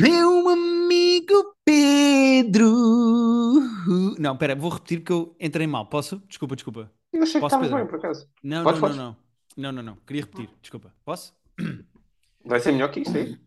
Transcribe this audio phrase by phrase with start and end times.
[0.00, 2.70] Meu amigo Pedro.
[4.18, 5.86] Não, espera, vou repetir porque eu entrei mal.
[5.86, 6.18] Posso?
[6.26, 6.90] Desculpa, desculpa.
[7.12, 7.78] Eu achei que Posso, estavas Pedro?
[7.78, 8.28] bem, por acaso.
[8.42, 8.96] Não, Podes, não, podes.
[8.96, 9.16] não, não.
[9.56, 9.96] Não, não, não.
[10.06, 10.48] Queria repetir.
[10.62, 10.94] Desculpa.
[11.04, 11.34] Posso?
[12.44, 13.38] Vai ser melhor que isto, é isso?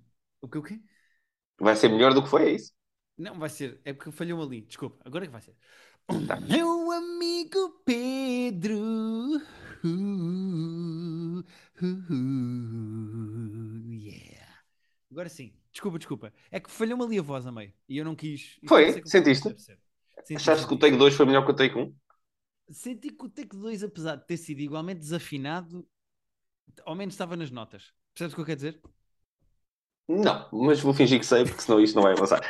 [0.41, 0.79] O que o quê?
[1.59, 2.71] Vai ser melhor do que foi, é isso?
[3.17, 3.79] Não, vai ser.
[3.85, 4.61] É porque falhou ali.
[4.61, 4.97] Desculpa.
[5.05, 5.55] Agora é que vai ser.
[6.27, 6.39] Tá.
[6.41, 8.77] Meu amigo Pedro.
[9.85, 11.43] Uh, uh,
[11.81, 14.63] uh, yeah.
[15.11, 15.53] Agora sim.
[15.73, 16.33] Desculpa, desculpa.
[16.51, 17.73] É que falhou-me ali a voz a meio.
[17.89, 18.59] E eu não quis.
[18.67, 18.93] Foi?
[18.93, 19.49] como Sentiste?
[20.23, 21.93] Senti, Achaste que o take 2 foi melhor que o take 1?
[22.71, 25.87] Senti que o Take 2, apesar de ter sido igualmente desafinado,
[26.85, 27.93] ao menos estava nas notas.
[28.13, 28.81] Percebes o que eu quero dizer?
[30.07, 32.41] Não, mas vou fingir que sei, porque senão isto não vai avançar.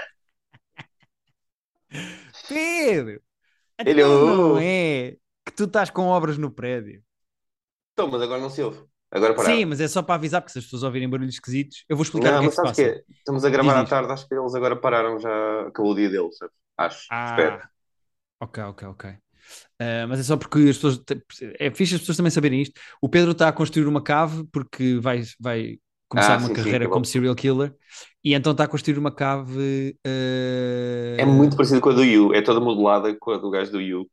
[2.47, 3.21] Pedro!
[3.85, 7.03] Ele- Então não é que tu estás com obras no prédio.
[7.93, 8.87] Então, mas agora não se ouve.
[9.15, 9.61] Agora pararam.
[9.61, 12.03] Sim, mas é só para avisar, porque se as pessoas ouvirem barulhos esquisitos, eu vou
[12.03, 12.73] explicar Não, o que é que se passa.
[12.75, 13.03] que é?
[13.19, 16.37] Estamos a gravar à tarde, acho que eles agora pararam, já acabou o dia deles,
[16.37, 16.51] sabe?
[16.77, 17.11] Acho.
[17.25, 17.57] Espero.
[17.57, 17.69] Ah,
[18.39, 19.05] ok, ok, ok.
[19.79, 21.01] Ah, mas é só porque as pessoas.
[21.59, 22.79] É fixe as pessoas também saberem isto.
[23.01, 26.71] O Pedro está a construir uma cave porque vai, vai começar Ah, uma sim, sim,
[26.71, 26.89] carreira acabou.
[26.89, 27.75] como serial killer
[28.23, 29.97] e então está a construir uma cave.
[30.07, 30.09] ah,
[31.17, 33.81] É muito parecido com a do You, é toda modelada com a do gajo do
[33.81, 34.09] You.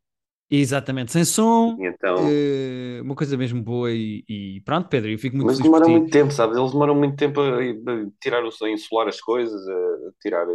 [0.51, 2.41] Exatamente, sem som, então.
[2.97, 5.81] eh, uma coisa mesmo boa e, e pronto, Pedro, eu fico muito Mas feliz por
[5.81, 5.89] demora ti.
[5.89, 6.57] muito tempo, sabes?
[6.57, 10.47] Eles demoram muito tempo a, a tirar o a insular as coisas, a tirar.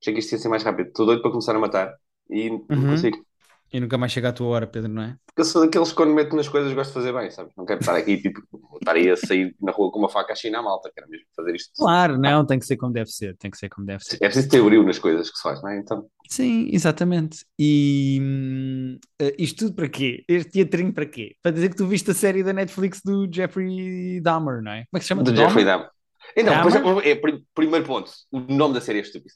[0.00, 0.88] Achei que isto ia ser mais rápido.
[0.88, 1.94] Estou doido para começar a matar
[2.30, 2.86] e não Uhum.
[2.86, 3.25] consigo.
[3.72, 5.16] E nunca mais chega à tua hora, Pedro, não é?
[5.26, 7.52] Porque eu sou daqueles que quando meto nas coisas gosto de fazer bem, sabes?
[7.56, 8.40] Não quero estar aqui, tipo,
[8.80, 11.26] estar aí a sair na rua com uma faca à China à malta, quero mesmo
[11.34, 11.72] fazer isto.
[11.76, 14.16] Claro, não, tem que ser como deve ser, tem que ser como deve ser.
[14.16, 15.78] É preciso ter brilho nas coisas que se faz, não é?
[15.78, 17.44] Então, Sim, exatamente.
[17.58, 20.24] E hum, eh, isto tudo para quê?
[20.28, 21.36] Este teatrinho para quê?
[21.42, 24.84] Para dizer que tu viste a série da Netflix do Jeffrey Dahmer, não é?
[24.86, 25.22] Como é que se chama?
[25.22, 25.34] do?
[25.36, 25.88] Jeffrey Dahmer.
[26.36, 26.82] Então, Dahmer?
[26.82, 29.34] pois é, é, prim- primeiro ponto, o nome da série é estúpido.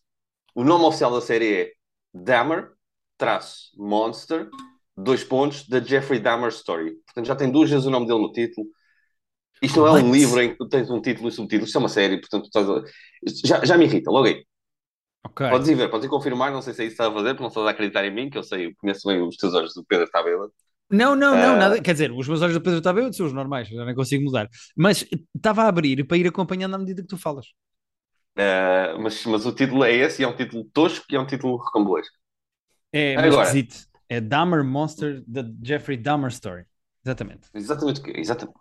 [0.55, 1.73] O nome oficial da série é
[2.13, 2.71] Dahmer,
[3.21, 4.49] traço, Monster,
[4.97, 6.97] dois pontos, da Jeffrey Dahmer Story.
[7.07, 8.67] Portanto, já tem duas vezes o nome dele no título.
[9.63, 11.81] Isto não é um livro em que tu tens um título e subtítulo, isto é
[11.81, 12.83] uma série, portanto, estás a-
[13.45, 14.43] já, já me irrita, logo aí.
[15.23, 15.51] Ok.
[15.51, 17.35] Podes ir ver, podes ir confirmar, não sei se é isso que estás a fazer,
[17.35, 19.53] porque não estás a acreditar em mim, que eu sei, eu conheço bem os teus
[19.53, 20.51] olhos do Pedro Tabela.
[20.91, 21.57] Não, não, não, Ah.
[21.57, 21.81] nada.
[21.81, 24.49] Quer dizer, os meus olhos do Pedro está são os normais, já nem consigo mudar.
[24.75, 27.47] Mas estava a abrir para ir acompanhando à medida que tu falas.
[28.39, 31.27] Uh, mas, mas o título é esse, e é um título tosco e é um
[31.27, 32.17] título recambolesco.
[32.93, 33.47] É meio Agora.
[33.47, 33.89] esquisito.
[34.09, 36.65] É Dahmer Monster, da Jeffrey Dahmer Story.
[37.05, 37.49] Exatamente.
[37.55, 38.59] Exatamente o que Exatamente.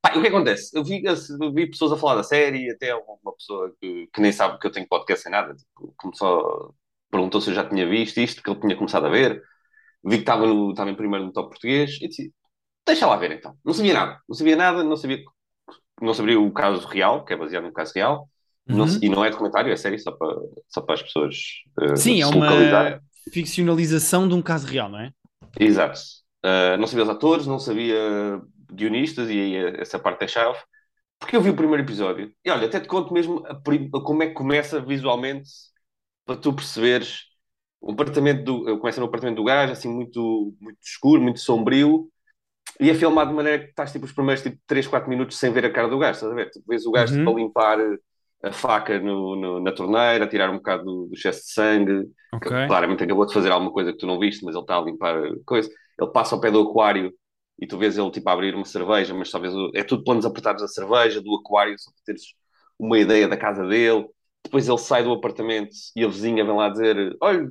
[0.00, 0.76] Pá, o que acontece?
[0.76, 4.32] Eu vi, eu vi pessoas a falar da série, até uma pessoa que, que nem
[4.32, 6.74] sabe que eu tenho podcast sem nada, tipo, começou,
[7.10, 9.42] perguntou se eu já tinha visto isto, que ele tinha começado a ver.
[10.02, 12.32] Vi que estava, no, estava em primeiro no top português e disse:
[12.86, 13.54] Deixa lá ver então.
[13.64, 15.18] Não sabia nada, não sabia nada, não sabia,
[16.00, 18.28] não sabia o caso real, que é baseado num caso real,
[18.66, 18.98] não- Uhum.
[19.02, 20.34] e não é documentário, é série, só para,
[20.68, 21.36] só para as pessoas
[21.78, 23.00] uh, Sim, é se uma localizarem.
[23.32, 25.12] Ficcionalização de um caso real, não é?
[25.58, 26.00] Exato.
[26.44, 27.96] Uh, não sabia os atores, não sabia
[28.72, 30.58] guionistas, e aí essa parte é chave.
[31.18, 32.32] Porque eu vi o primeiro episódio.
[32.44, 35.50] E olha, até te conto mesmo a como é que começa visualmente,
[36.24, 37.24] para tu perceberes.
[37.80, 42.10] O apartamento do, começa no apartamento do gajo, assim, muito, muito escuro, muito sombrio.
[42.80, 45.52] E é filmado de maneira que estás tipo os primeiros tipo, 3, 4 minutos sem
[45.52, 46.50] ver a cara do gajo, estás a ver?
[46.50, 47.14] Tu vês o gajo Uhum.
[47.14, 47.78] tipo, a limpar
[48.42, 52.04] a faca no, no- na torneira, a tirar um bocado do, do excesso de sangue,
[52.32, 52.46] Ok.
[52.46, 54.82] que claramente acabou de fazer alguma coisa que tu não viste, mas ele está a
[54.82, 55.70] limpar coisa.
[56.00, 57.12] Ele passa ao pé do aquário
[57.60, 60.62] e tu vês ele tipo a abrir uma cerveja, mas talvez é tudo planos apertados
[60.62, 62.22] da cerveja, do aquário, só para teres
[62.78, 64.06] uma ideia da casa dele.
[64.44, 67.46] Depois ele sai do apartamento e a vizinha vem lá dizer: Olha,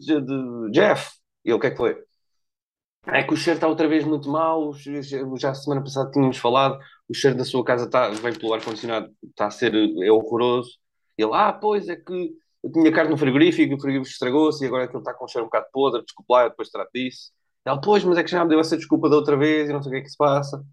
[0.71, 1.11] Jeff,
[1.45, 1.95] e ele o que é que foi?
[3.07, 4.73] É que o cheiro está outra vez muito mau.
[5.37, 6.79] Já a semana passada tínhamos falado.
[7.07, 10.77] O cheiro da sua casa está, vem pelo ar-condicionado, está a ser é horroroso.
[11.17, 12.31] Ele, ah, pois é que
[12.63, 15.45] eu tinha carne no frigorífico, o frigorífico estragou-se e agora aquilo está com um cheiro
[15.45, 16.03] um bocado podre.
[16.03, 17.31] Desculpa lá, eu depois trato disso.
[17.65, 19.81] Ele, pois, mas é que já me deu essa desculpa da outra vez e não
[19.81, 20.63] sei o que é que se passa.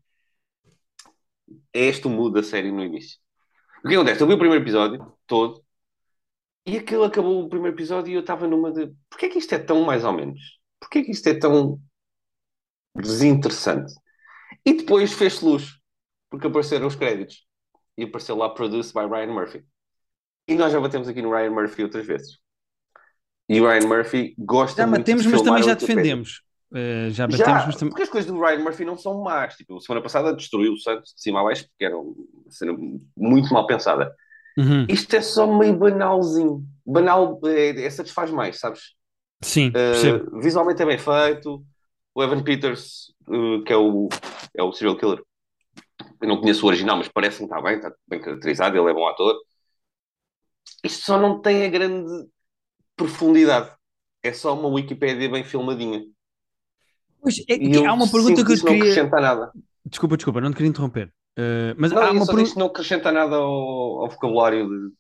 [1.73, 3.19] É este o mood da série no início.
[3.85, 4.21] O que acontece?
[4.21, 5.65] Eu vi o primeiro episódio todo
[6.67, 9.55] e aquilo acabou o primeiro episódio e eu estava numa de porquê é que isto
[9.55, 10.41] é tão mais ou menos?
[10.81, 11.81] Porquê é que isto é tão
[13.03, 13.93] desinteressante?
[14.65, 15.79] E depois fez luz,
[16.31, 17.47] porque apareceram os créditos
[17.97, 19.65] e apareceu lá Produced by Ryan Murphy.
[20.49, 22.39] E nós já batemos aqui no Ryan Murphy outras vezes.
[23.49, 26.43] E o Ryan Murphy gosta Já muito batemos, de mas também já defendemos.
[26.75, 27.91] Eh, já batemos, Já, mas também.
[27.91, 29.57] porque as coisas do Ryan Murphy não são más.
[29.57, 32.15] Tipo, semana passada destruiu o Santos de cima a baixo porque era uma
[32.51, 32.77] cena
[33.17, 34.13] muito mal pensada.
[34.59, 34.87] Uhum.
[34.89, 36.65] Isto é só meio banalzinho.
[36.85, 38.95] Banal é, é satisfaz mais, sabes?
[39.43, 39.69] Sim.
[39.69, 41.65] Uh, visualmente é bem feito.
[42.17, 44.09] O Evan Peters, uh, que é o,
[44.57, 45.23] é o serial killer,
[46.19, 48.75] eu não conheço o original, mas parece-me que está bem, está bem caracterizado.
[48.75, 49.37] Ele é bom ator.
[50.83, 52.27] isto só não tem a grande
[52.97, 53.71] profundidade.
[54.23, 56.07] É só uma Wikipédia bem filmadinha.
[57.21, 58.93] Pois, é, há uma pergunta que eu te não queria.
[58.93, 59.53] acrescenta nada.
[59.85, 61.13] Desculpa, desculpa, não te queria interromper.
[61.39, 62.51] Uh, mas Não, há uma pergunta.
[62.51, 64.95] que não acrescenta nada ao, ao vocabulário de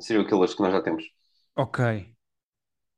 [0.00, 1.04] serial killers que nós já temos.
[1.54, 2.14] Ok.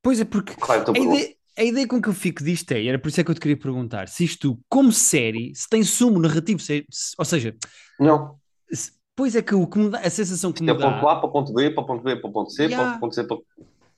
[0.01, 2.83] Pois é, porque Claro, então, a ideia, a ideia com que eu fico disto é,
[2.83, 5.69] e era por isso é que eu te queria perguntar, se isto, como série, se
[5.69, 7.55] tem sumo narrativo, se- se- ou seja,
[7.99, 8.37] não.
[8.71, 11.05] se- pois é que o que me dá, a sensação que Isto me é ponto
[11.05, 11.13] dá.
[11.13, 12.91] A para ponto B, para ponto B, para ponto C, Yeah.
[12.93, 13.39] para ponto C, para...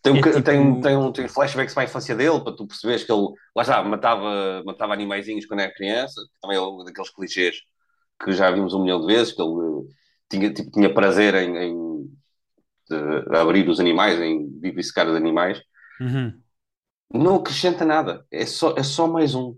[0.00, 2.66] Tem, um, É tipo- tem, tem, um, tem flashbacks para a infância dele, para tu
[2.66, 3.26] perceberes que ele,
[3.56, 7.56] lá já, matava, matava animaizinhos quando era criança, que também é um daqueles clichês
[8.24, 9.92] que já vimos um milhão de vezes, que ele eh,
[10.30, 12.10] tinha, tipo, tinha prazer em, em
[12.92, 15.60] eh, abrir os animais, em vivissecar os animais.
[16.00, 16.32] Uhum.
[17.10, 19.56] Não acrescenta nada, é só, é só mais um.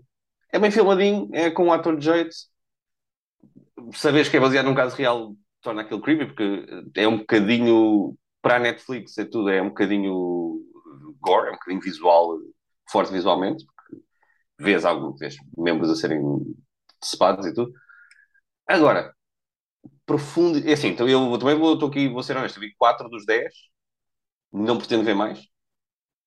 [0.51, 2.35] É bem filmadinho, é com um ator de jeito.
[3.93, 6.65] Saberes que é baseado num caso real torna aquilo creepy, porque
[6.95, 10.61] é um bocadinho para a Netflix, é tudo, é um bocadinho
[11.19, 12.37] gore, é um bocadinho visual,
[12.89, 14.03] forte visualmente, porque
[14.59, 16.21] vês alguns vês membros a serem
[17.01, 17.73] decepados e tudo.
[18.67, 19.13] Agora,
[20.05, 23.25] profundo, é assim, então eu também vou, estou aqui, vou ser honesto, vi 4 dos
[23.25, 23.53] 10,
[24.51, 25.41] não pretendo ver mais,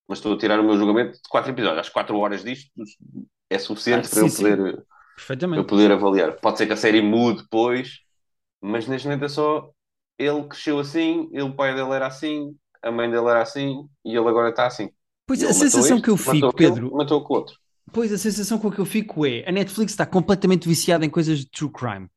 [0.07, 1.79] mas estou a tirar o meu julgamento de 4 episódios.
[1.81, 2.71] Às 4 horas disto
[3.49, 4.43] é suficiente Ah, para eu sim, sim.
[4.43, 4.85] poder,
[5.55, 6.33] eu poder avaliar.
[6.39, 7.99] Pode ser que a série mude depois,
[8.61, 9.71] mas neste momento é só
[10.17, 14.11] ele cresceu assim, ele, o pai dele era assim, a mãe dele era assim e
[14.15, 14.89] ele agora está assim.
[15.27, 17.57] Pois a sensação este, que eu fico, aquele, Pedro, Matou com o outro.
[17.93, 21.09] Pois a sensação com a que eu fico é a Netflix está completamente viciada em
[21.09, 22.07] coisas de true crime.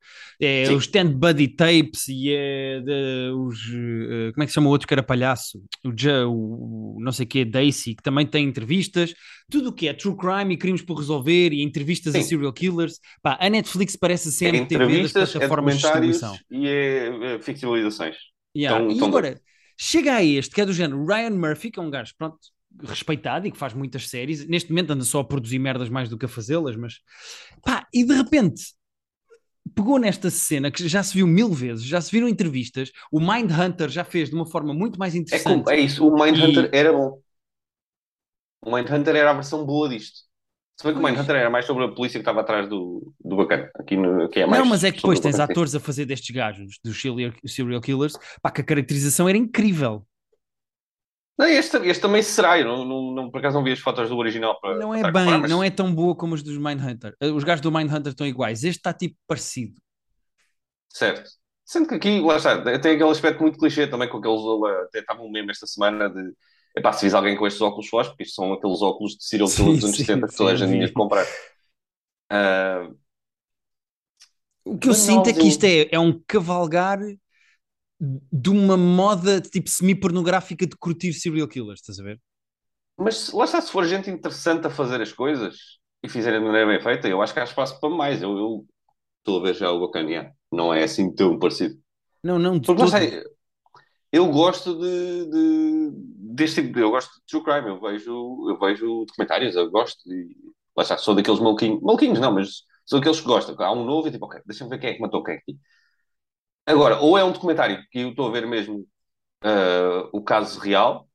[0.40, 0.74] É Sim.
[0.74, 4.70] os Stand Buddy Tapes e é de- os eh, como é que se chama o
[4.70, 5.62] outro que era palhaço?
[5.84, 9.14] O, Ja- o, o não sei que Daisy, que também tem entrevistas,
[9.50, 12.24] tudo o que é true crime e crimes por resolver e entrevistas a Sim.
[12.24, 12.98] serial killers.
[13.22, 16.38] Pá, a Netflix parece É CMTV das é plataformas de documentários distribuição.
[16.50, 18.16] e é, é ficcionalizações.
[18.56, 18.78] Yeah.
[18.78, 19.40] Tão- e tão agora,
[19.76, 22.38] chega a este, que é do género Ryan Murphy, que é um gajo, pronto,
[22.82, 24.46] respeitado e que faz muitas séries.
[24.46, 26.94] Neste momento anda só a produzir merdas mais do que a fazê-las, mas
[27.62, 28.62] pá, e de repente
[29.74, 32.90] pegou nesta cena que já se viu mil vezes, já se viram entrevistas.
[33.12, 35.64] O Mindhunter já fez de uma forma muito mais É, interessante.
[35.64, 37.20] como, é isso, o Mindhunter E- era bom.
[38.62, 40.20] O Mindhunter era a versão boa disto.
[40.76, 41.02] Se bem que o.
[41.02, 43.68] Mindhunter era mais sobre a polícia que estava atrás do, do bacana.
[43.74, 46.30] Aqui, no, aqui é mais Não, mas é que depois tens atores a fazer destes
[46.34, 50.06] gajos, dos serial serial killers, pá, que a caracterização era incrível.
[51.38, 52.58] Não, este, este também será.
[52.58, 54.96] Eu não, não, não, por acaso não vi as fotos do original para Não para
[54.99, 57.14] é estar a bem, mas- não é tão boa como os dos Mindhunter.
[57.20, 58.64] Eh, Os gajos do Mindhunter estão iguais.
[58.64, 59.81] Este está tipo parecido.
[60.88, 61.31] Certo.
[61.64, 64.40] Sendo que aqui, lá está, tem aquele aspecto muito clichê também com aqueles.
[64.40, 66.32] uh, Até estava um meme esta semana de.
[66.76, 69.49] Epá, se vis alguém com estes óculos fós, porque isto são aqueles óculos de serial
[69.49, 71.26] killer dos anos sim, 70 que toda a gente tinha de comprar.
[72.31, 72.88] Ah,
[74.64, 76.99] O que eu sinto é que isto é, é um cavalgar
[78.00, 82.20] de uma moda tipo semi-pornográfica de curtir serial killers, estás a ver?
[82.96, 85.56] mas lá está, se for gente interessante a fazer as coisas
[86.02, 88.22] e fizerem de maneira bem feita, eu acho que há espaço para mais.
[88.22, 88.66] Eu, eu
[89.20, 90.32] estou a ver já o bacana, yeah.
[90.52, 91.76] não é assim tão parecido.
[92.22, 92.84] Não, não, de Porque todo.
[92.84, 92.98] está,
[94.12, 95.90] eu gosto de, de-
[96.34, 98.10] deste tipo de, eu gosto de true crime, eu vejo,
[98.50, 100.34] eu vejo documentários, eu gosto e
[100.76, 103.54] lá está, sou daqueles maluquinhos, maluquinhos não, mas sou daqueles que gostam.
[103.58, 105.58] Há um novo e tipo, ok, deixa-me ver quem é que matou quem aqui.
[106.68, 108.86] Agora, ou é um documentário que eu estou a ver mesmo
[109.42, 111.08] ah, o caso real,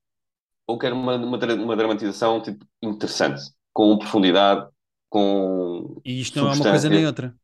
[0.66, 3.42] ou quero uma, uma, uma dramatização tipo, interessante,
[3.72, 4.68] com profundidade,
[5.10, 7.36] com E isto não é uma coisa nem outra.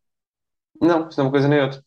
[0.81, 1.83] não, isto não é uma coisa nem outra.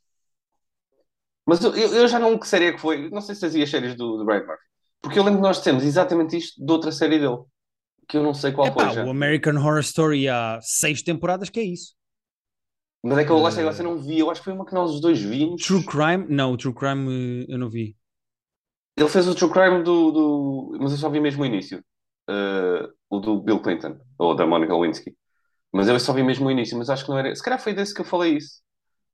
[1.45, 3.11] Mas eu, eu, eu já não que série é que foi.
[3.11, 4.63] Não sei se fazia as séries do, do Brian Murphy.
[5.01, 7.39] Porque eu lembro que nós temos exatamente isto de outra série dele.
[8.09, 9.05] Que eu não sei qual Epá, foi já.
[9.05, 11.95] o American Horror Story há seis temporadas que é isso.
[13.03, 14.19] Mas é que eu sei, Eh, você não vi.
[14.21, 15.63] Eu acho que foi uma que nós os dois vimos.
[15.63, 17.97] True Crime, não, o True Crime eh, eu não vi.
[18.97, 20.11] Ele fez o True Crime do.
[20.13, 20.79] do...
[20.81, 21.83] Mas eu só vi mesmo o início.
[22.29, 23.99] Eh, o do Bill Clinton.
[24.19, 25.15] Ou da Monica Lewinsky.
[25.73, 26.77] Mas eu só vi mesmo o início.
[26.79, 27.35] Mas acho que não era.
[27.35, 28.61] Se calhar foi desse que eu falei isso.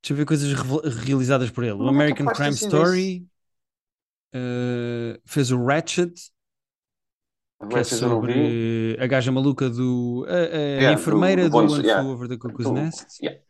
[0.02, 0.52] Deixa eu ver coisas
[1.04, 1.74] realizadas por ele.
[1.74, 3.26] O American Crime Story
[4.32, 6.12] eh, fez o Ratchet,
[7.68, 10.24] que é eu sobre a gaja maluca do.
[10.28, 11.82] a, a Yeah, do- enfermeira do do, One- One.
[11.82, 13.06] Flew Over the Cuckoo's Do- Nest.
[13.22, 13.40] yeah.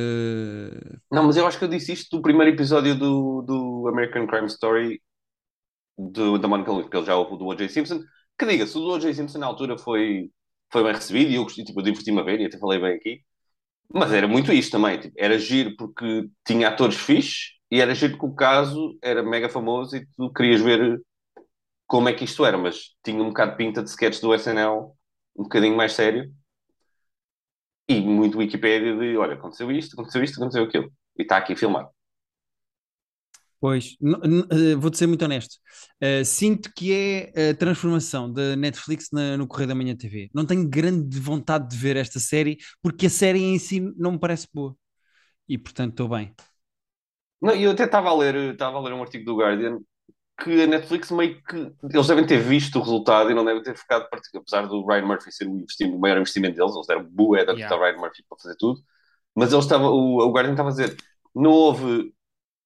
[0.00, 4.26] Eh, Não, mas eu acho que eu disse isto do primeiro episódio do, do American
[4.26, 5.02] Crime Story
[5.98, 7.68] do, da Monica Lewinsky, que ele já houve o do O.J.
[7.68, 8.00] Simpson.
[8.38, 9.14] Que diga-se, o do O.J.
[9.14, 10.30] Simpson na altura foi,
[10.72, 13.22] foi bem recebido e eu tipo, eu diverti-me a ver e até falei bem aqui.
[13.92, 18.14] Mas era muito isto também, tipo, era giro porque tinha atores fixes e era giro
[18.18, 21.00] porque o caso era mega famoso e tu querias ver
[21.86, 24.92] como é que isto era, mas tinha um bocado de pinta de sketch do SNL,
[25.36, 26.32] um bocadinho mais sério.
[27.94, 30.92] E muito Wikipédia de, olha, aconteceu isto, aconteceu isto, aconteceu aquilo.
[31.18, 31.90] E está aqui filmado.
[33.60, 33.96] Pois,
[34.50, 35.56] eh, vou-te ser muito honesto.
[36.00, 36.92] Eh, sinto que
[37.34, 40.30] é a transformação da Netflix na- no Correio da Manhã TV.
[40.34, 44.18] Não tenho grande vontade de ver esta série porque a série em si não me
[44.18, 44.74] parece boa.
[45.48, 46.34] E portanto estou bem.
[47.40, 49.78] Não, eu até estava a ler, estava a ler um artigo do Guardian
[50.42, 53.76] que a Netflix meio que eles devem ter visto o resultado e não devem ter
[53.76, 57.44] ficado apesar do Ryan Murphy ser o, investimento, o maior investimento deles, eles deram bué
[57.44, 57.76] da Yeah.
[57.76, 58.80] Ryan Murphy para fazer tudo,
[59.34, 60.96] mas eles estavam, o, o Guardian estava a dizer,
[61.34, 62.12] não houve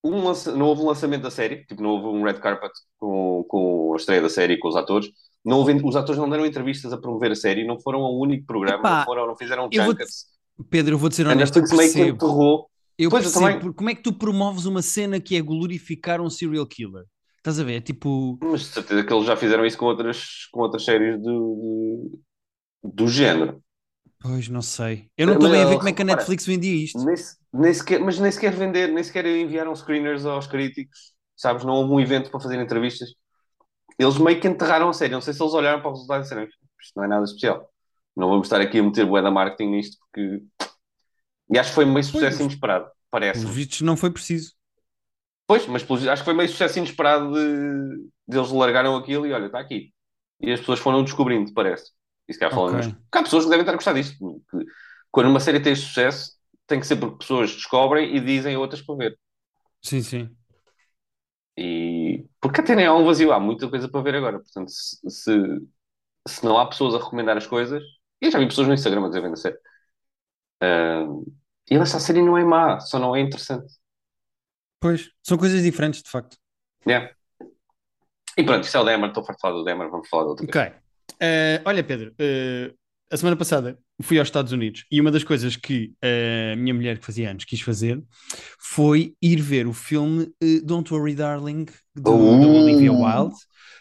[0.03, 0.23] um,
[0.57, 3.97] não houve um lançamento da série, tipo, não houve um red carpet com, com a
[3.97, 5.09] estreia da série e com os atores,
[5.45, 8.47] não houve, os atores não deram entrevistas a promover a série, não foram ao único
[8.47, 10.27] programa, Epá, não, foram, não fizeram eu vou- junkets.
[10.71, 13.47] Pedro, eu vou-te ser A honesto, eu Netflix meio que enterrou Eu Pois, eu percebo,
[13.47, 13.61] também.
[13.61, 17.05] porque como é que tu promoves uma cena que é glorificar um serial killer?
[17.45, 17.75] Estás a ver?
[17.75, 21.21] É tipo, Mas de certeza que eles já fizeram isso com outras, com outras séries
[21.21, 22.19] do,
[22.83, 23.63] do, género.
[24.19, 25.11] pois não sei.
[25.15, 27.05] Eu não estou bem a ver como é que a Netflix vendia isto.
[27.05, 27.15] Nem,
[27.53, 31.67] nem sequer, mas nem sequer vender, nem sequer enviaram screeners aos críticos, sabes?
[31.67, 33.11] Não houve um evento para fazer entrevistas.
[33.99, 35.13] Eles meio que enterraram a série.
[35.13, 36.59] Não sei se eles olharam para o resultado e disseram isto
[36.97, 37.69] não é nada especial.
[38.17, 40.43] Não vamos estar aqui a meter bué da marketing nisto porque.
[41.53, 43.41] E acho que foi meio sucesso inesperado, parece.
[43.41, 44.54] Pelos vistos não foi preciso.
[45.47, 49.47] Pois, mas acho que foi meio sucesso inesperado de, de eles largaram aquilo e olha,
[49.47, 49.93] está aqui.
[50.41, 51.93] E as pessoas foram descobrindo, parece.
[52.29, 52.79] Isso que há falando.
[52.79, 52.89] Ok.
[52.89, 54.43] Mas, há pessoas que devem estar a gostar disto.
[55.11, 56.33] quando uma série tem sucesso,
[56.67, 59.19] tem que ser porque pessoas descobrem e dizem a outras para ver.
[59.83, 60.37] Sim, sim.
[61.57, 64.39] E porque até nem há um vazio, há muita coisa para ver agora.
[64.41, 65.33] Portanto, se, se,
[66.27, 67.83] se não há pessoas a recomendar as coisas,
[68.21, 69.59] e eu já vi pessoas no Instagram a dizer vendo a série.
[70.61, 71.07] Ah,
[71.71, 73.73] e essa série não é má, só não é interessante.
[74.85, 76.37] Pois, são coisas diferentes, de facto.
[76.87, 77.11] Yeah.
[78.37, 80.29] E pronto, isto é o Demer, estou farto de falar do Demer, vamos falar de
[80.29, 80.69] outra coisa.
[80.69, 80.79] Ok.
[81.21, 82.71] Eh, olha, Pedro, eh,
[83.11, 86.99] a semana passada fui aos Estados Unidos e uma das coisas que a minha mulher,
[86.99, 87.99] que fazia anos, quis fazer
[88.59, 91.65] foi ir ver o filme eh, Don't Worry Darling
[91.95, 92.65] do, da Uh!
[92.65, 93.37] Olivia Wilde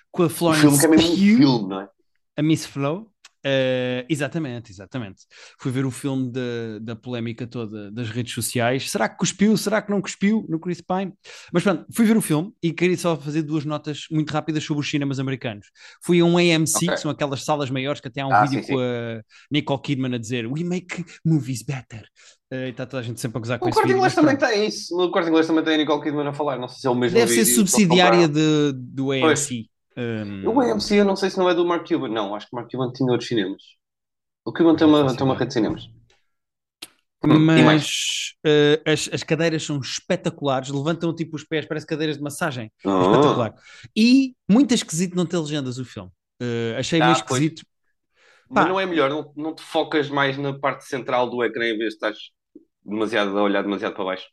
[0.09, 1.89] com a O Florence filme que é mesmo Pugh, filme, não é?
[2.37, 3.12] a Miss Flow.
[3.45, 5.23] Eh, exatamente, exatamente.
[5.59, 8.89] Fui ver o filme da, da polémica toda das redes sociais.
[8.89, 9.57] Será que cuspiu?
[9.57, 11.13] Será que não cuspiu no Chris Pine?
[11.51, 14.81] Mas pronto, fui ver o filme e queria só fazer duas notas muito rápidas sobre
[14.81, 15.67] os cinemas americanos.
[16.01, 16.89] Fui a um AMC, Ok.
[16.93, 19.21] que são aquelas salas maiores que até há um Ah, vídeo sim, com a
[19.51, 22.07] Nicole Kidman a dizer We make movies better.
[22.49, 23.97] Eh, e está toda a gente sempre a gozar com O esse Corte vídeo.
[23.97, 24.95] Inglês também tem isso.
[24.95, 26.57] No Corte Inglês também tem a Nicole Kidman a falar.
[26.57, 29.49] Não sei se é o mesmo Deve ser subsidiária de, do Pois.
[29.97, 32.09] Um, O AMC eu não sei se não é do Mark Cuban.
[32.09, 33.61] Não, acho que o Mark Cuban tinha outros cinemas.
[34.45, 35.89] O Cuban tem uma, tem uma rede de cinemas.
[37.25, 42.69] Mas eh, as, as cadeiras são espetaculares, levantam tipo os pés, parece cadeiras de massagem.
[42.85, 42.99] Ah.
[43.01, 43.53] espetacular.
[43.95, 46.11] E muito esquisito não ter legendas o filme.
[46.41, 47.41] Eh, achei meio Ah, pois.
[47.41, 47.65] esquisito.
[48.49, 48.69] Mas Pá.
[48.69, 51.91] não é melhor, não, não te focas mais na parte central do ecrã em vez
[51.91, 52.17] de estás
[52.83, 54.27] demasiado a olhar demasiado para baixo.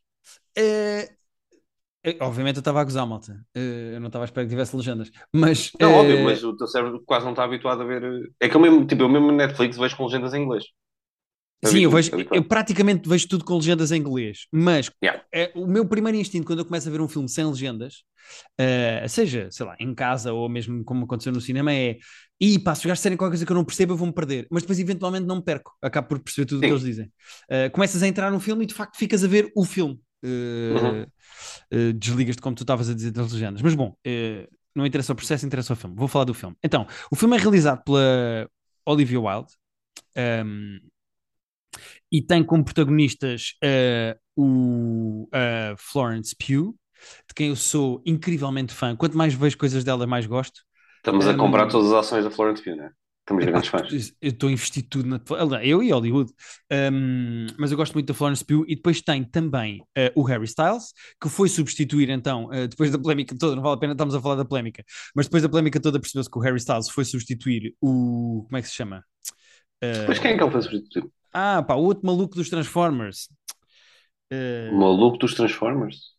[0.56, 1.08] Eh,
[2.21, 3.45] obviamente eu estava a gozar, malta.
[3.54, 5.11] Eh, eu não estava a esperar que tivesse legendas.
[5.33, 8.02] Mas, Não, eh, óbvio, mas o teu cérebro quase não está habituado a ver.
[8.02, 10.64] eh, É que eu mesmo, tipo, eu mesmo Netflix vejo com legendas em inglês.
[11.62, 12.38] Sim, eu, vejo, habituado.
[12.38, 15.23] eu praticamente vejo tudo com legendas em inglês, mas Yeah.
[15.33, 18.02] é, o meu primeiro instinto quando eu começo a ver um filme sem legendas,
[18.59, 21.99] eh, seja, sei lá, em casa ou mesmo como aconteceu no cinema, é
[22.40, 24.47] e pá, se os gajos disserem qualquer coisa que eu não percebo, eu vou-me perder,
[24.50, 27.12] mas depois eventualmente não me perco, acabo por perceber tudo o que eles dizem.
[27.50, 30.00] Eh, começas a entrar no filme e de facto ficas a ver o filme.
[30.22, 31.10] Eh, Uhum.
[31.70, 35.16] eh, desligas-te como tu estavas a dizer das legendas, mas bom, eh, não interessa o
[35.16, 35.96] processo, interessa o filme.
[35.96, 36.56] Vou falar do filme.
[36.62, 38.48] Então, o filme é realizado pela
[38.86, 39.52] Olivia Wilde.
[40.16, 40.78] ehm,
[42.10, 46.74] e tem como protagonistas eh, o a Florence Pugh,
[47.28, 48.96] de quem eu sou incrivelmente fã.
[48.96, 50.62] Quanto mais vejo coisas dela, mais gosto.
[50.98, 51.36] Estamos a Hum.
[51.42, 52.90] comprar todas as ações da Florence Pugh, né?
[53.20, 54.12] Estamos grandes fãs.
[54.20, 55.64] Eu estou a investir tudo na.
[55.64, 56.32] Eu e Hollywood.
[56.92, 58.64] Um, mas eu gosto muito da Florence Pugh.
[58.66, 62.98] E depois tem também eh, o Harry Styles, que foi substituir então, eh, depois da
[62.98, 64.84] polémica toda, não vale a pena estamos a falar da polémica,
[65.14, 68.44] mas depois da polémica toda percebeu-se que o Harry Styles foi substituir o.
[68.46, 69.04] Como é que se chama?
[70.08, 71.12] Mas quem é que ele foi substituído?
[71.32, 73.28] Ah, pá, o outro maluco dos Transformers.
[74.72, 76.10] O maluco dos Transformers?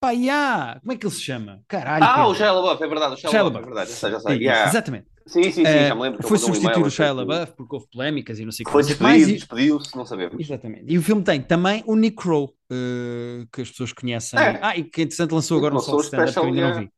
[0.00, 0.78] Pá, yeah.
[0.80, 1.60] como é que ele se chama?
[1.66, 2.04] Caralho.
[2.04, 2.30] Ah, Pedro.
[2.30, 4.38] o Shia LaBeouf, é verdade, o Shia Shia LaBeouf, é verdade, já sei, já sei.
[4.38, 4.68] Yeah.
[4.68, 5.17] Exatamente.
[5.28, 6.18] Sim, sim, sim, Eh, já me lembro.
[6.18, 8.66] que foi um substituir e-mail o Shia LaBeouf porque houve polémicas e não sei o
[8.66, 8.72] que.
[8.72, 10.40] Foi mais, despedido, despediu-se, não sabemos.
[10.40, 10.84] Exatamente.
[10.88, 14.38] E o filme tem também o Nick Kroll, eh, que as pessoas conhecem.
[14.38, 14.58] É.
[14.62, 16.74] Ah, e que interessante lançou agora um Lançou solo o stand-up que eu ainda não
[16.74, 16.92] vi.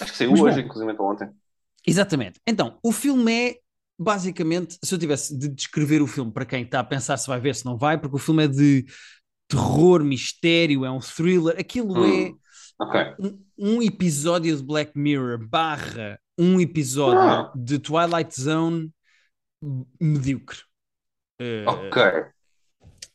[0.00, 0.66] Acho que saiu Mas hoje, bom.
[0.66, 1.28] inclusive ontem.
[1.86, 2.40] Exatamente.
[2.46, 3.56] Então, o filme é
[3.98, 7.38] basicamente, se eu tivesse de descrever o filme para quem está a pensar se vai
[7.40, 8.84] ver, se não vai, porque o filme é de
[9.48, 12.38] terror, mistério, é um thriller, aquilo é Hum,
[12.78, 12.94] Ok.
[13.18, 17.52] um, um episódio de Black Mirror barra um episódio Ah.
[17.54, 18.90] de Twilight Zone
[20.00, 20.58] medíocre.
[21.38, 22.02] Eh, Ok.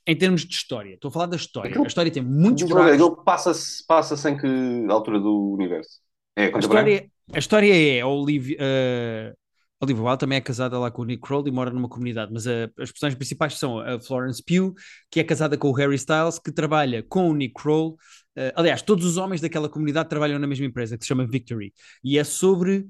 [0.07, 0.93] em termos de história.
[0.93, 1.69] Estou a falar da história.
[1.69, 3.23] Aquilo- a história tem muitos buracos.
[3.25, 5.99] passa-se passa em que altura do universo?
[6.37, 9.35] É A história, a história é a Olivia, uh,
[9.81, 12.45] Olivia Wilde também é casada lá com o Nick Kroll e mora numa comunidade, mas
[12.45, 14.73] uh, as personagens principais são a Florence Pugh,
[15.09, 17.93] que é casada com o Harry Styles, que trabalha com o Nick Kroll.
[18.37, 21.73] Uh, aliás, todos os homens daquela comunidade trabalham na mesma empresa, que se chama Victory.
[22.03, 22.85] E é sobre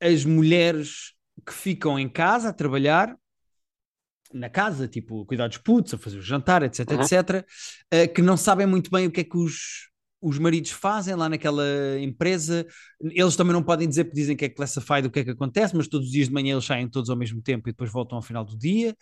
[0.00, 1.14] as mulheres
[1.46, 3.16] que ficam em casa a trabalhar
[4.32, 7.02] na casa, tipo, cuidar dos putos, a fazer o jantar, etc, Uhum.
[7.02, 7.46] etc,
[7.92, 9.88] uh, que não sabem muito bem o que é que os,
[10.24, 11.64] os maridos fazem lá naquela
[12.00, 12.66] empresa.
[13.00, 15.76] Eles também não podem dizer, porque dizem que é classified o que é que acontece,
[15.76, 18.16] mas todos os dias de manhã eles saem todos ao mesmo tempo e depois voltam
[18.16, 18.96] ao final do dia.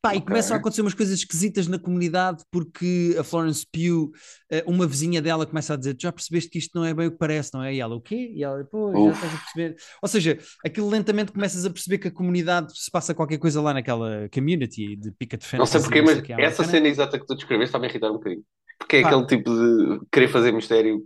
[0.00, 0.26] Pá, E Ok.
[0.26, 4.10] começam a acontecer umas coisas esquisitas na comunidade porque a Florence Pugh,
[4.50, 7.12] eh, uma vizinha dela começa a dizer, já percebeste que isto não é bem o
[7.12, 7.74] que parece, não é?
[7.74, 8.32] E ela, o quê?
[8.34, 9.76] E ela, pô, já estás a perceber.
[10.02, 13.74] Ou seja, aquilo lentamente começas a perceber que a comunidade se passa qualquer coisa lá
[13.74, 15.58] naquela community de picket fence.
[15.58, 18.14] Não sei porquê, e mas essa cena exata que tu descreveste está-me a irritar um
[18.14, 18.44] bocadinho.
[18.78, 19.08] Porque é Pá.
[19.08, 21.02] aquele tipo de querer fazer mistério.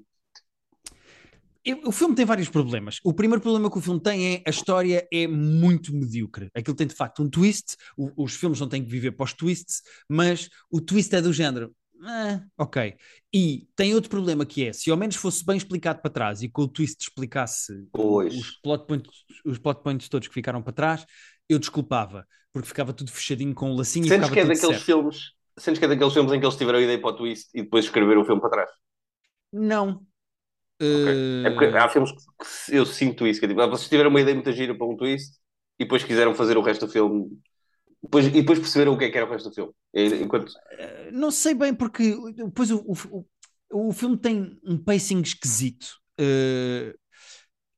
[1.85, 3.01] O filme tem vários problemas.
[3.03, 6.49] O primeiro problema que o filme tem é a história é muito medíocre.
[6.55, 7.77] Aquilo tem de facto um twist.
[7.97, 11.75] o- os filmes não têm que viver pós-twists, mas o twist é do género.
[12.05, 12.95] "Ah, ok.
[13.35, 16.49] E tem outro problema que é: se ao menos fosse bem explicado para trás e
[16.49, 18.33] com o twist explicasse Pois.
[18.35, 19.11] os plot, points,
[19.45, 21.05] os plot points todos que ficaram para trás,
[21.49, 24.77] eu desculpava, porque ficava tudo fechadinho com um lacinho e Sentes ficava que é daqueles
[24.77, 24.85] certo.
[24.85, 25.33] filmes.
[25.59, 27.63] Sentes que é daqueles filmes em que eles tiveram a ideia para o twist e
[27.63, 28.71] depois escreveram o filme para trás.
[29.53, 30.07] Não.
[31.45, 34.11] É porque Eh, há filmes que eu sinto isso, que é tipo, ah, vocês tiveram
[34.11, 35.37] uma ideia muito gira para um twist
[35.79, 37.41] e depois quiseram fazer o resto do filme
[38.03, 39.73] depois, e depois perceberam o que é que era o resto do filme.
[39.95, 43.27] E- Enquanto Eh, não sei bem, porque depois o, o,
[43.71, 45.99] o, o filme tem um pacing esquisito.
[46.19, 46.95] Eh,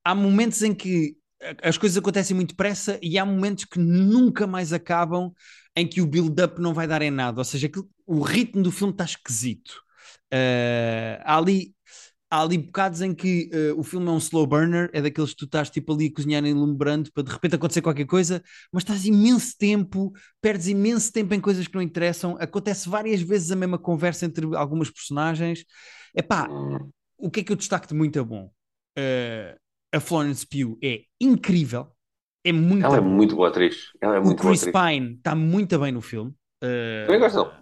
[0.05, 1.18] há momentos em que
[1.63, 5.33] as coisas acontecem muito depressa e há momentos que nunca mais acabam
[5.77, 7.41] em que o build-up não vai dar em nada.
[7.41, 9.81] Ou seja, aquilo- o ritmo do filme está esquisito.
[10.31, 11.75] Eh, há ali.
[12.31, 15.37] Há ali bocados em que eh, o filme é um slow burner, é daqueles que
[15.39, 18.83] tu estás tipo ali a cozinhar em lumbrando para de repente acontecer qualquer coisa, mas
[18.83, 23.57] estás imenso tempo, perdes imenso tempo em coisas que não interessam, acontece várias vezes a
[23.57, 25.65] mesma conversa entre algumas personagens.
[26.15, 28.51] Epá, hum, o que é que eu destaco de muito bom?
[28.97, 29.57] Eh,
[29.93, 31.89] a Florence Pugh é incrível,
[32.45, 33.93] é muito ela é muito boa atriz.
[34.01, 34.65] Ela é O muito boa Chris.
[34.65, 36.35] Pine está muito bem no filme.
[36.63, 37.57] Eh, Também gosto dele.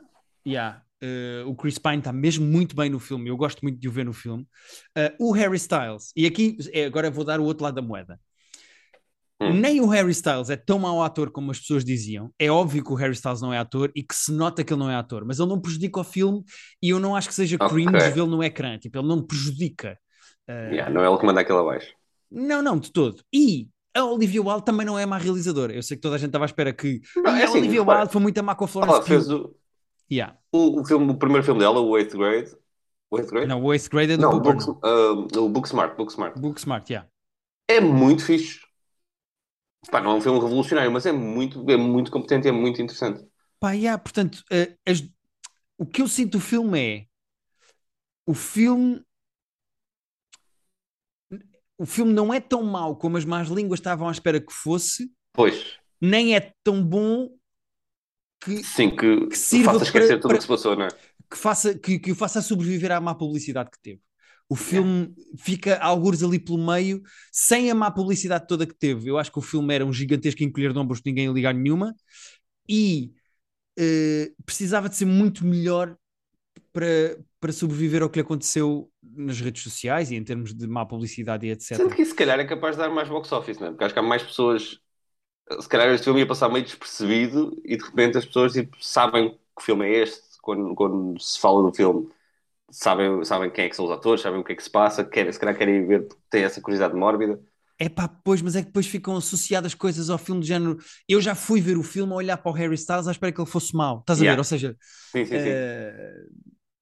[0.46, 3.28] yeah, eh, o Chris Pine está mesmo muito bem no filme.
[3.28, 4.46] Eu gosto muito de o ver no filme.
[4.96, 8.18] Eh, o Harry Styles, e aqui agora vou dar o outro lado da moeda.
[9.40, 9.52] Hum.
[9.60, 12.32] Nem o Harry Styles é tão mau ator como as pessoas diziam.
[12.38, 14.80] É óbvio que o Harry Styles não é ator e que se nota que ele
[14.80, 16.42] não é ator, mas ele não prejudica o filme
[16.82, 17.68] e eu não acho que seja Ok.
[17.68, 18.78] cringe vê-lo no ecrã.
[18.78, 19.98] Tipo, ele não prejudica.
[20.48, 21.92] Eh, Yeah, não é ele que manda aquilo abaixo.
[22.30, 23.22] Não, não, de todo.
[23.32, 25.72] E a Olivia Wilde também não é má realizadora.
[25.74, 27.58] Eu sei que toda a gente estava à espera que Não, "Ai, é a assim,
[27.58, 29.54] Olivia Wilde foi muito a má com a Florence Ela fez o,
[30.10, 30.38] Yeah.
[30.52, 32.54] o, o filme, o primeiro filme dela, o Eighth Grade.
[33.10, 33.46] O Eighth Grade?
[33.48, 36.38] Não, o Eighth Grade é do Não, Book, ah, o Booksmart, Booksmart.
[36.38, 37.08] Booksmart, yeah.
[37.68, 38.60] É muito fixe.
[39.90, 42.80] Pá, não é um filme revolucionário, mas é muito, é muito competente e é muito
[42.82, 43.24] interessante.
[43.60, 45.08] Pá, yeah, portanto, eh, as-
[45.78, 47.06] o que eu sinto do filme é
[48.26, 49.04] o filme
[51.78, 55.10] o filme não é tão mau como as más línguas estavam à espera que fosse,
[55.32, 57.30] Pois, nem é tão bom
[58.40, 60.88] que, sim, que, Que sirva faça esquecer para- tudo o que se passou, não é?
[61.30, 64.00] que faça que, que o faça sobreviver à má publicidade que teve.
[64.48, 69.10] O filme fica algures ali pelo meio, sem a má publicidade toda que teve.
[69.10, 71.94] Eu acho que o filme era um gigantesco encolher de ombros, ninguém ia ligar nenhuma,
[72.68, 73.12] e
[73.78, 75.96] eh, precisava de ser muito melhor
[76.76, 80.84] para, para sobreviver ao que lhe aconteceu nas redes sociais e em termos de má
[80.84, 81.72] publicidade e etc.
[81.76, 83.70] Sendo que se calhar, é capaz de dar mais box office, não é?
[83.70, 84.80] Porque acho que há mais pessoas.
[85.60, 89.38] Se calhar este filme ia passar meio despercebido e de repente as pessoas tipo, sabem
[89.58, 92.08] que filme é este quando, quando se fala do filme.
[92.70, 95.04] Sabem, sabem quem é que são os atores, sabem o que é que se passa,
[95.04, 97.40] querem, se calhar querem ver têm essa curiosidade mórbida.
[97.78, 100.78] É pá, pois, mas é que depois ficam associadas coisas ao filme de género.
[101.08, 103.40] Eu já fui ver o filme a olhar para o Harry Styles à espera que
[103.40, 104.00] ele fosse mau.
[104.00, 104.26] Estás a Yeah.
[104.26, 104.38] ver?
[104.38, 104.76] Ou seja,
[105.12, 105.66] Sim, sim, sim.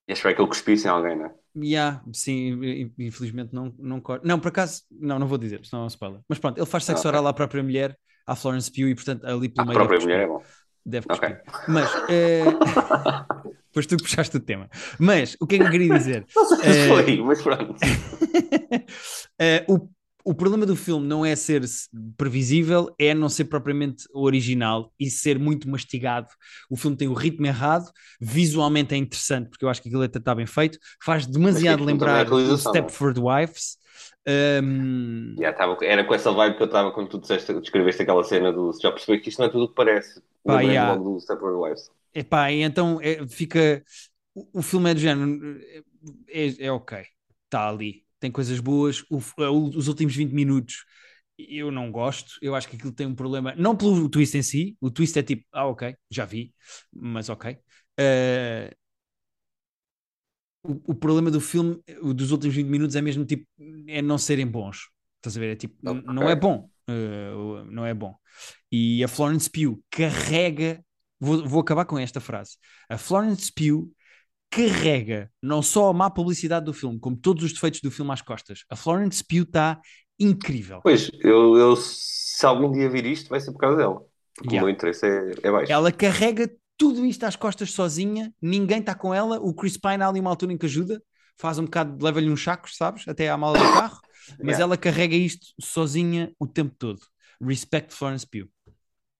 [0.06, 1.34] Eh, E espero que cuspisse em alguém, não é?
[1.56, 5.82] Yeah, sim, in- infelizmente não, não cor- Não, por acaso, não, não vou dizer, senão
[5.82, 6.20] é um spoiler.
[6.28, 9.24] Mas pronto, ele faz sexo Ah, oral à própria mulher, à Florence Pugh, e portanto
[9.24, 10.42] ali pelo A meio própria deve mulher é bom.
[10.84, 11.42] Deve cuspir.
[11.66, 12.58] Mas, eh,
[13.68, 14.68] depois tu puxaste o tema.
[14.98, 16.26] Mas, o que é que eu queria dizer?
[16.34, 17.74] Não sei se Eh, foi, mas pronto.
[19.38, 19.88] Eh, o,
[20.24, 21.62] o problema do filme não é ser
[22.16, 26.28] previsível, é não ser propriamente original e ser muito mastigado.
[26.70, 30.18] O filme tem o ritmo errado, visualmente é interessante, porque eu acho que aquilo até
[30.18, 32.56] está bem feito, faz demasiado é lembrar o é?
[32.56, 33.76] Stepford Wives.
[34.26, 38.24] Ehm, Já tava, era com essa vibe que eu estava quando tu disseste, descreveste aquela
[38.24, 40.22] cena do já percebi que isto não é tudo o que parece.
[40.42, 40.96] Pá, yeah.
[40.96, 41.90] do Stepford Wives.
[42.14, 43.84] Epá, e então é, fica.
[44.34, 45.60] O, o filme é do género.
[46.28, 47.04] É, é ok,
[47.46, 49.02] está ali, tem coisas boas.
[49.10, 50.84] O- o- os últimos 20 minutos
[51.38, 52.32] eu não gosto.
[52.42, 54.76] Eu acho que aquilo tem um problema, não pelo twist em si.
[54.80, 56.54] O twist é tipo, ah, ok, já vi,
[56.92, 57.58] mas ok.
[57.98, 58.74] Eh,
[60.62, 61.80] o, o problema do filme,
[62.14, 63.46] dos últimos 20 minutos, é mesmo tipo,
[63.86, 64.88] é não serem bons.
[65.16, 65.52] Estás a ver?
[65.52, 66.06] É tipo, n- Ok.
[66.06, 66.68] não é bom.
[66.88, 68.14] Eh, o- não é bom.
[68.70, 70.84] E a Florence Pugh carrega.
[71.20, 72.56] Vou, vou acabar com esta frase.
[72.88, 73.90] A Florence Pugh
[74.54, 78.22] carrega não só a má publicidade do filme, como todos os defeitos do filme às
[78.22, 78.64] costas.
[78.68, 79.80] A Florence Pugh está
[80.18, 80.80] incrível.
[80.82, 84.02] Pois, eu, eu se algum dia vir isto, vai ser por causa dela.
[84.36, 84.64] Porque Yeah.
[84.64, 85.72] o meu interesse é, é baixo.
[85.72, 89.38] Ela carrega tudo isto às costas sozinha, ninguém está com ela.
[89.40, 91.00] O Chris Pine há ali uma altura em que ajuda,
[91.38, 93.06] faz um bocado, leva-lhe uns sacos, sabes?
[93.06, 94.00] Até à mala do carro,
[94.38, 94.62] mas Yeah.
[94.62, 97.00] ela carrega isto sozinha o tempo todo.
[97.40, 98.48] Respect Florence Pugh.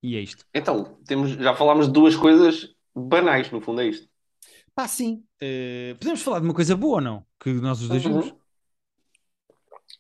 [0.03, 0.45] E é isto.
[0.53, 4.09] Então, temos, já falámos de duas coisas banais, no fundo é isto.
[4.75, 5.25] Pá, sim.
[5.41, 7.27] Eh, podemos falar de uma coisa boa ou não?
[7.39, 8.21] Que nós os dois Uhum.
[8.21, 8.35] vimos.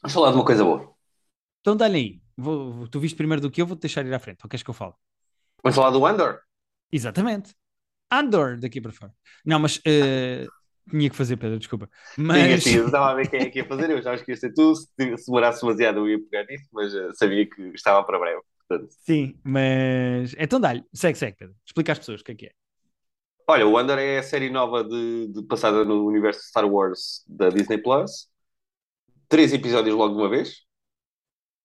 [0.02, 0.94] Vamos falar de uma coisa boa.
[1.60, 2.20] Então dá-lhe aí.
[2.37, 4.40] Vou- vou- tu viste primeiro do que eu, vou-te deixar ir à frente.
[4.42, 4.92] Ou queres que eu fale?
[5.62, 6.40] Vamos falar do Andor.
[6.92, 7.54] Exatamente.
[8.10, 9.12] Andor, daqui para fora.
[9.44, 10.46] Não, mas eh,
[10.90, 11.88] tinha que fazer, Pedro, desculpa.
[12.18, 14.32] Mas assim, eu estava a ver quem é que ia fazer, eu já acho que
[14.32, 17.62] ia ser tu, se, se demorasse demasiado eu ia pegar nisso, mas eh, sabia que
[17.74, 18.42] estava para breve.
[18.68, 20.84] Portanto, sim, mas então dá-lhe.
[20.92, 21.54] Segue, segue, Pedro.
[21.66, 22.52] Explica às pessoas o que é que é.
[23.46, 27.22] Olha, o Andor é a série nova de, de- passada no universo de Star Wars
[27.28, 28.28] da Disney Plus.
[29.28, 30.62] Três episódios logo de uma vez.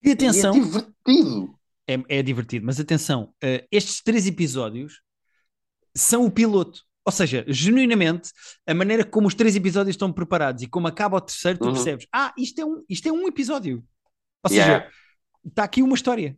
[0.04, 1.56] E atenção, E é divertido.
[1.88, 5.02] é, é divertido, mas atenção, eh, estes três episódios
[5.96, 6.84] são o piloto.
[7.06, 8.32] Ou seja, genuinamente,
[8.68, 11.74] a maneira como os três episódios estão preparados e como acaba o terceiro, tu Uhum.
[11.74, 13.84] percebes, ah, isto é um, isto é um episódio.
[14.44, 14.92] Ou seja, Yeah.
[15.46, 16.38] está aqui uma história.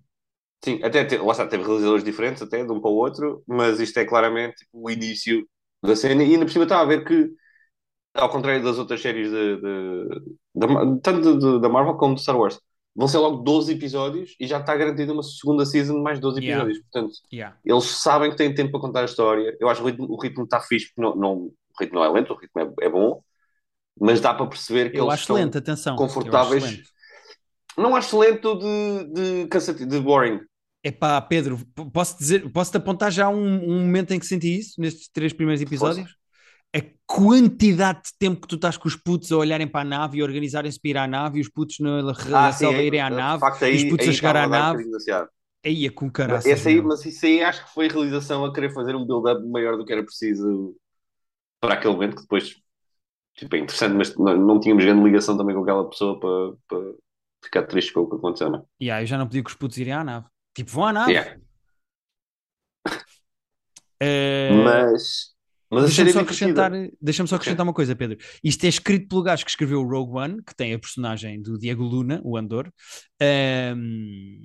[0.64, 3.80] Sim, até te, lá está, teve realizadores diferentes até de um para o outro, mas
[3.80, 5.48] isto é claramente o início
[5.84, 7.32] da cena e ainda por cima estava a ver que
[8.14, 9.58] ao contrário das outras séries de,
[10.56, 12.60] de- Ma- tanto de- de- da Marvel como de Star Wars
[12.96, 16.42] vão ser logo 12 episódios e já está garantida uma segunda season de mais 12
[16.42, 16.64] Yeah.
[16.64, 17.58] episódios portanto, Yeah.
[17.66, 20.22] eles sabem que têm tempo para contar a história eu acho que o ritmo, o
[20.22, 22.90] ritmo está fixe porque não, não, o ritmo não é lento, o ritmo é, é
[22.90, 23.22] bom
[24.00, 26.84] mas dá para perceber que Eu eles acho estão lento, acho confortáveis lento.
[27.78, 29.06] não acho lento de,
[29.44, 30.40] de, cansativo, de boring
[30.84, 31.60] Epá, Pedro,
[31.94, 33.36] posso dizer, posso-te apontar já um,
[33.70, 36.16] um momento em que senti isso, nestes três primeiros episódios?
[36.76, 40.18] A quantidade de tempo que tu estás com os putos a olharem para a nave
[40.18, 42.02] e organizarem-se para ir à nave e os putos na,
[42.34, 44.38] Ah, sim, a aí, irem à nave facto, e aí, os putos a aí chegar
[44.38, 44.84] à nave.
[45.64, 46.52] Aí é com caraças.
[46.52, 49.46] Esse aí, mas isso aí acho que foi a realização a querer fazer um build-up
[49.48, 50.76] maior do que era preciso
[51.60, 52.56] para aquele momento, que depois
[53.36, 56.94] tipo, é interessante, mas não, não tínhamos grande ligação também com aquela pessoa para, para
[57.44, 58.64] ficar triste com o que aconteceu, não é?
[58.82, 60.28] Yeah, eu já não podia que os putos irem à nave.
[60.54, 61.12] Tipo, vão à nave.
[61.12, 61.40] Yeah.
[64.04, 65.36] Eh, Mas,
[65.70, 68.18] mas Deixa-me só, acrescentar, deixa só acrescentar uma coisa, Pedro.
[68.44, 71.56] Isto é escrito pelo gajo que escreveu o Rogue One, que tem a personagem do
[71.56, 72.74] Diego Luna, o Andor,
[73.20, 74.42] ehm,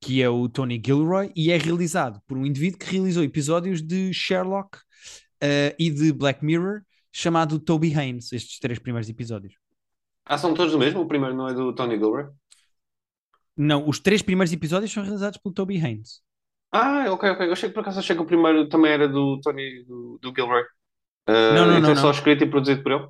[0.00, 4.14] que é o Tony Gilroy, e é realizado por um indivíduo que realizou episódios de
[4.14, 4.78] Sherlock
[5.40, 9.54] eh, e de Black Mirror, chamado Toby Haynes, estes três primeiros episódios.
[10.24, 11.00] Ah, são todos do mesmo?
[11.00, 12.26] O primeiro não é do Tony Gilroy?
[13.56, 16.22] Não, os três primeiros episódios são realizados pelo Toby Haynes.
[16.70, 17.40] Ah, ok, ok.
[17.48, 20.32] Eu achei que por acaso achei que o primeiro também era do Tony do, do
[20.34, 20.64] Gilroy.
[21.26, 22.12] Ah, Não, não, então não, só não.
[22.12, 23.08] escrito e produzido por ele?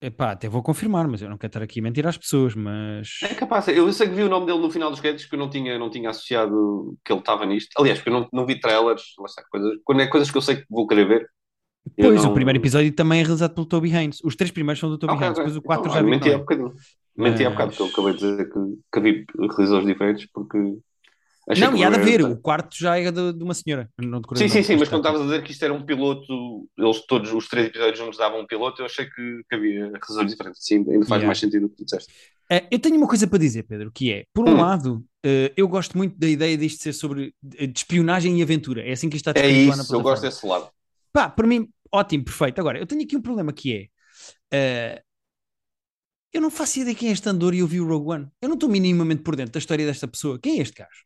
[0.00, 3.08] Epá, até vou confirmar, mas eu não quero estar aqui a mentir às pessoas, mas...
[3.22, 5.38] É capaz, eu sei que vi o nome dele no final dos créditos que eu
[5.38, 7.70] não tinha, não tinha associado que ele estava nisto.
[7.78, 10.42] Aliás, porque eu não, não vi trailers, lá está, coisas, quando é coisas que eu
[10.42, 11.30] sei que vou querer ver.
[12.00, 14.20] Pois, não- o primeiro episódio também é realizado pelo Toby Haynes.
[14.24, 15.38] Os três primeiros são do Toby Ok, Haynes, ok.
[15.38, 16.38] depois o 4 Então, já vi menti é.
[16.38, 16.74] bocadinho.
[17.16, 18.60] Menti há bocado, porque eu acabei de dizer que,
[18.92, 20.58] que vi realizadores diferentes, porque
[21.48, 23.88] achei Não, que e há de haver, o quarto já é de, de uma senhora.
[23.98, 26.68] Não decorei Sim, sim, sim, mas quando estavas a dizer que isto era um piloto,
[26.76, 30.30] eles todos, os três episódios nos davam um piloto, eu achei que, que havia realizadores
[30.32, 30.64] diferentes.
[30.64, 31.26] Sim, ainda faz Yeah.
[31.26, 32.12] mais sentido o que tu disseste.
[32.50, 34.58] Eh, eu tenho uma coisa para dizer, Pedro, que é, por um Hum.
[34.58, 38.82] lado, eh, eu gosto muito da ideia disto ser sobre eh, de espionagem e aventura.
[38.82, 40.70] É assim que isto está É lá na isso, eu gosto desse lado.
[41.12, 42.60] Pá, para mim, ótimo, perfeito.
[42.60, 43.88] Agora, eu tenho aqui um problema que é.
[44.52, 45.03] eh,
[46.34, 48.28] eu não faço ideia quem é este Andor e eu vi o Rogue One.
[48.42, 50.38] Eu não estou minimamente por dentro da história desta pessoa.
[50.40, 51.04] Quem é este gajo?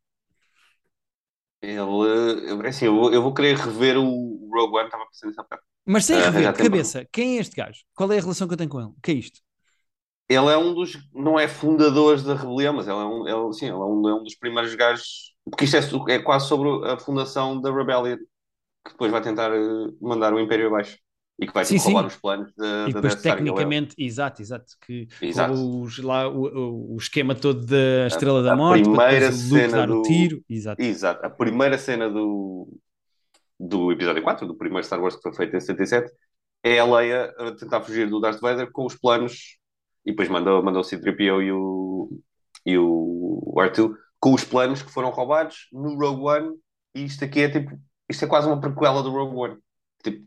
[1.61, 5.41] Ele, é assim, eu vou, eu vou querer rever o Rogue One, estava pensando nisso
[5.41, 5.59] há.
[5.87, 7.83] Mas sem Ah, rever, de cabeça, quem é este gajo?
[7.95, 8.91] Qual é a relação que eu tenho com ele?
[8.91, 9.41] O que é isto?
[10.29, 13.67] Ele é um dos, não é fundadores da rebelião, mas ele é um, ele, sim,
[13.67, 15.77] ele é um, é um dos primeiros gajos, porque isto
[16.09, 18.19] é, é quase sobre a fundação da Rebellion,
[18.85, 19.61] que depois vai tentar eh,
[20.01, 20.99] mandar o Império abaixo
[21.41, 22.07] e que vai Sim, tipo, roubar sim.
[22.09, 25.53] os planos da, E da depois, Star, e ele é- tecnicamente, exato, exato, que Exato.
[25.55, 29.77] os, lá, o, o- esquema todo da Estrela da a Morte, para primeira depois cena
[29.77, 30.83] dar o do- tiro, exato.
[30.83, 31.25] Exato.
[31.27, 32.69] A primeira cena do,
[33.59, 36.13] do episódio 4, do primeiro Star Wars que foi feito em 77,
[36.65, 39.59] é a Leia a tentar fugir do Darth Vader com os planos,
[40.05, 42.11] e depois mandou, mandou o C-3PO e o,
[42.67, 46.57] e o R2 com os planos que foram roubados no Rogue One,
[46.97, 47.79] e isto aqui é tipo,
[48.11, 49.57] isto é quase uma prequela do Rogue One.
[50.03, 50.27] Tipo,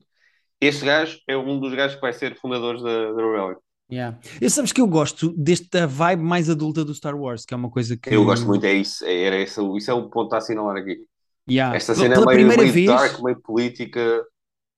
[0.61, 3.55] este gajo é um dos gajos que vai ser fundadores da, da Rebellion.
[3.91, 4.17] Yeah.
[4.39, 7.69] Eu sabes que eu gosto desta vibe mais adulta do Star Wars, que é uma
[7.69, 8.09] coisa que.
[8.13, 10.97] Eu gosto muito, é isso, é, era esse, isso é o ponto a assinalar aqui.
[11.49, 11.75] Yeah.
[11.75, 14.23] Esta cena pela é meio, meio vez- dark, meio política.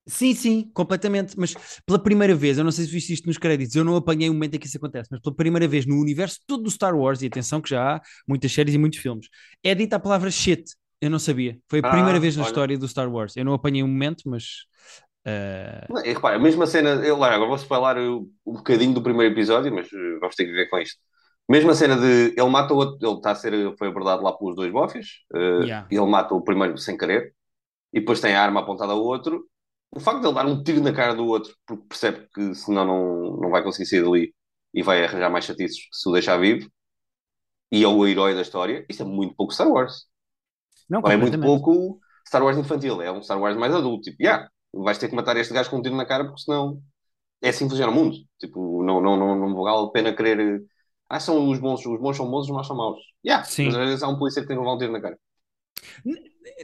[0.06, 1.34] Sim, sim, completamente.
[1.38, 1.54] Mas
[1.86, 4.32] pela primeira vez, eu não sei se viste isto nos créditos, eu não apanhei o
[4.34, 7.22] momento em que isso acontece, mas pela primeira vez no universo todo do Star Wars,
[7.22, 9.28] e atenção que já há muitas séries e muitos filmes,
[9.62, 10.64] é dita a palavra shit.
[11.00, 11.58] Eu não sabia.
[11.68, 12.48] Foi a Ah, primeira vez na olha.
[12.48, 13.36] história do Star Wars.
[13.36, 14.64] Eu não apanhei um momento, mas.
[15.88, 19.32] Não, e repara, a mesma cena, eu, lá, agora vou falar um bocadinho do primeiro
[19.32, 20.98] episódio, mas eh, vamos ter que ver com isto.
[21.48, 24.56] Mesma cena de ele mata o outro, ele está a ser, foi abordado lá pelos
[24.56, 25.88] dois bofes, eh, Yeah.
[25.90, 27.34] e ele mata o primeiro sem querer,
[27.92, 29.46] e depois tem a arma apontada ao outro.
[29.90, 32.84] O facto de ele dar um tiro na cara do outro, porque percebe que senão
[32.84, 34.34] não, não vai conseguir sair dali
[34.74, 36.68] e vai arranjar mais chatices se o deixar vivo,
[37.70, 40.06] e é o herói da história, isso é muito pouco Star Wars.
[40.88, 44.02] não, é muito pouco Star Wars infantil, é um Star Wars mais adulto.
[44.02, 44.48] Tipo, yeah,
[44.82, 46.82] vais ter que matar este gajo com um tiro na cara porque senão
[47.42, 48.16] é assim que funciona o mundo.
[48.38, 50.64] Tipo, não, não, não, não vale a pena querer.
[51.08, 53.00] Ah, são os bons, os bons são bons, os maus são maus.
[53.24, 53.66] Yeah, Sim.
[53.66, 55.18] mas às vezes há um polícia que tem que levar um tiro na cara.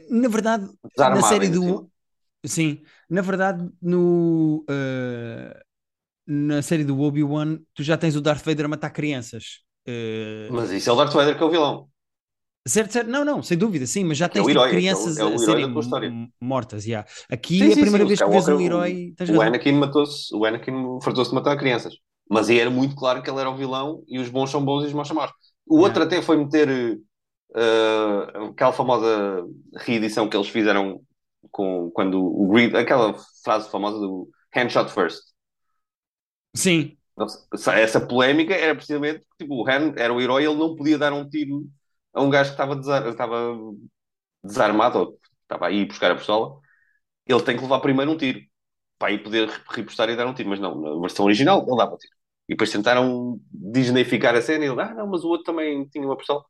[0.09, 1.61] Na verdade, Desarmado, na série do.
[1.61, 1.87] cima.
[2.45, 5.61] Sim, na verdade, no, eh,
[6.27, 9.61] na série do Obi-Wan, tu já tens o Darth Vader a matar crianças.
[9.85, 11.90] Eh, Mas isso é o Darth Vader que é o vilão.
[12.67, 14.95] Certo, certo, não, não, sem dúvida, sim, mas já é tens o tipo, herói, é
[14.95, 16.15] o- crianças é o a herói serem da tua história.
[16.15, 17.03] m- mortas, já.
[17.29, 19.15] Aqui Sim, é a primeira sim, vez o que vês um herói.
[19.27, 19.41] O razão.
[19.41, 21.95] Anakin matou-se, o Anakin fartou-se de matar crianças.
[22.29, 24.83] Mas aí era muito claro que ele era o vilão e os bons são bons
[24.83, 25.31] e os maus são maus.
[25.67, 25.81] O Yeah.
[25.81, 26.99] outro até foi meter
[27.55, 29.45] eh, aquela famosa
[29.77, 31.01] reedição que eles fizeram
[31.51, 35.21] com quando o Greed, aquela frase famosa do handshot first.
[36.55, 36.97] Sim,
[37.75, 41.13] Essa polémica era precisamente que tipo, o Han era o herói, ele não podia dar
[41.13, 41.65] um tiro
[42.13, 43.55] a um gajo que estava, desar- estava
[44.43, 46.59] desarmado, ou estava aí a buscar a pistola.
[47.27, 48.41] Ele tem que levar primeiro um tiro
[48.99, 50.49] para aí poder repostar e dar um tiro.
[50.49, 52.13] Mas não, na versão original ele dava um tiro.
[52.49, 56.05] E depois tentaram disneyficar a cena e ele, ah, não, mas o outro também tinha
[56.05, 56.43] uma pistola.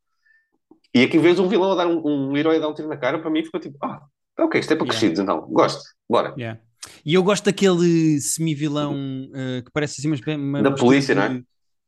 [0.94, 2.96] E aqui vês um vilão a dar um, um herói a dar um tiro na
[2.96, 4.02] cara, para mim ficou tipo, ah,
[4.38, 4.88] ok, isto é para Yeah.
[4.88, 6.38] crescidos então, gosto, bora.
[6.38, 6.58] yeah.
[7.04, 8.94] E eu gosto daquele semi-vilão
[9.34, 11.42] eh, que parece assim espécie uma Da polícia, de não é?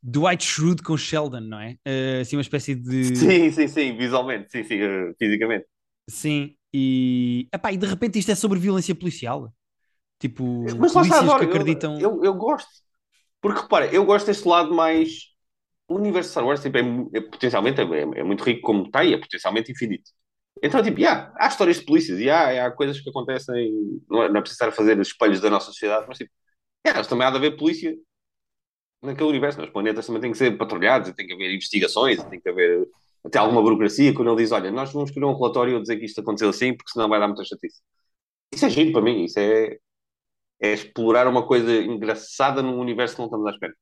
[0.06, 1.76] Dwight Schrute com Sheldon, não é?
[1.84, 3.04] Eh, assim uma espécie de.
[3.16, 5.66] Sim, sim, sim, visualmente, sim, sim, eh, fisicamente.
[6.08, 7.48] Sim, e.
[7.52, 9.52] Epá, e de repente isto é sobre violência policial.
[10.20, 11.98] Tipo, Mas lá está, polícias adoro, que eu- acreditam.
[12.00, 12.68] Eu, eu, gosto.
[13.40, 15.32] Porque repara, eu gosto deste lado mais.
[15.88, 16.82] O universo de Star Wars tipo, é,
[17.18, 17.84] é potencialmente é,
[18.20, 20.10] é muito rico como está e é potencialmente infinito.
[20.62, 23.72] Então, tipo, yeah, há histórias de polícias e há, há coisas que acontecem.
[24.08, 26.30] Não é, não é preciso estar a fazer espelhos da nossa sociedade, mas tipo,
[26.86, 27.94] yeah, mas também há de haver polícia
[29.04, 29.58] naquele universo.
[29.58, 29.64] né?
[29.66, 32.48] Os planetas também têm que ser patrulhados e tem que haver investigações e tem que
[32.48, 32.86] haver
[33.24, 34.12] até alguma burocracia.
[34.14, 36.76] Quando ele diz, olha, nós vamos escrever um relatório a dizer que isto aconteceu assim,
[36.76, 37.80] porque senão vai dar muita chatice.
[38.52, 39.78] Isso é giro para mim, isso é,
[40.60, 43.74] é explorar uma coisa engraçada num universo que não estamos à espera.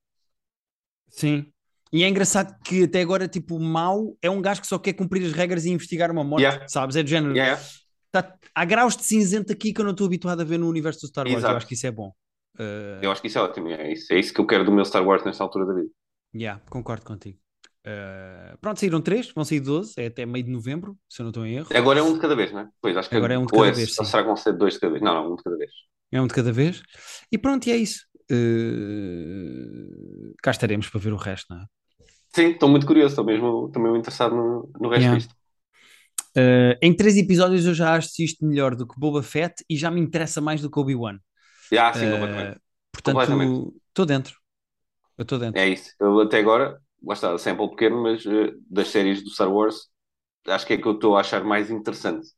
[1.08, 1.46] Sim.
[1.92, 4.94] E é engraçado que até agora, tipo, o mau é um gajo que só quer
[4.94, 6.66] cumprir as regras e investigar uma morte, Yeah.
[6.68, 6.96] sabes?
[6.96, 7.36] É do género.
[7.36, 7.62] Yeah.
[8.10, 11.00] Tá- há graus de cinzento aqui que eu não estou habituado a ver no universo
[11.02, 11.38] do Star Wars.
[11.38, 11.52] Exato.
[11.52, 12.12] Eu acho que isso é bom.
[12.58, 14.72] Uh, Eu acho que isso é ótimo, é isso, é isso que eu quero do
[14.72, 15.90] meu Star Wars nesta altura da vida.
[16.34, 17.38] yeah, concordo contigo.
[17.84, 21.30] Uh, pronto, saíram três, vão sair 12, é até meio de novembro, se eu não
[21.30, 21.68] estou em erro.
[21.74, 22.68] Agora é um de cada vez, não é?
[22.80, 24.52] Pois, acho que Agora é um de ou cada vez, Ou será que vão ser
[24.52, 25.02] dois de cada vez?
[25.02, 25.70] Não, não, um de cada vez.
[26.12, 26.82] É um de cada vez.
[27.30, 28.06] E pronto, e é isso.
[28.30, 31.66] Uh, cá estaremos para ver o resto, não é?
[32.34, 35.18] Sim, estou muito curioso, estou mesmo, estou mesmo interessado no, no resto Yeah.
[35.18, 35.34] disto.
[36.36, 39.90] Uh, em três episódios eu já acho isto melhor do que Boba Fett e já
[39.90, 41.18] me interessa mais do que Obi-Wan.
[41.78, 42.60] Ah, sim, Uh,
[43.04, 43.60] completamente.
[43.70, 44.40] portanto, estou dentro.
[45.18, 45.62] Eu estou dentro.
[45.62, 45.94] É isso.
[46.00, 49.90] Eu até agora, lá está, sample pequeno, mas eh, das séries do Star Wars,
[50.48, 52.28] acho que é que eu estou a achar mais interessante.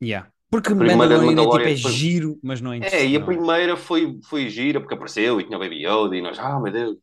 [0.00, 0.30] Yeah.
[0.50, 3.06] Porque A primeira Mandalorian, é, tipo, Mandalorian é foi- giro, mas não é É, interessante.
[3.06, 3.40] e a não é?
[3.40, 6.72] primeira foi, foi gira, porque apareceu e tinha o Baby Yoda e nós, ah, meu
[6.72, 6.98] Deus,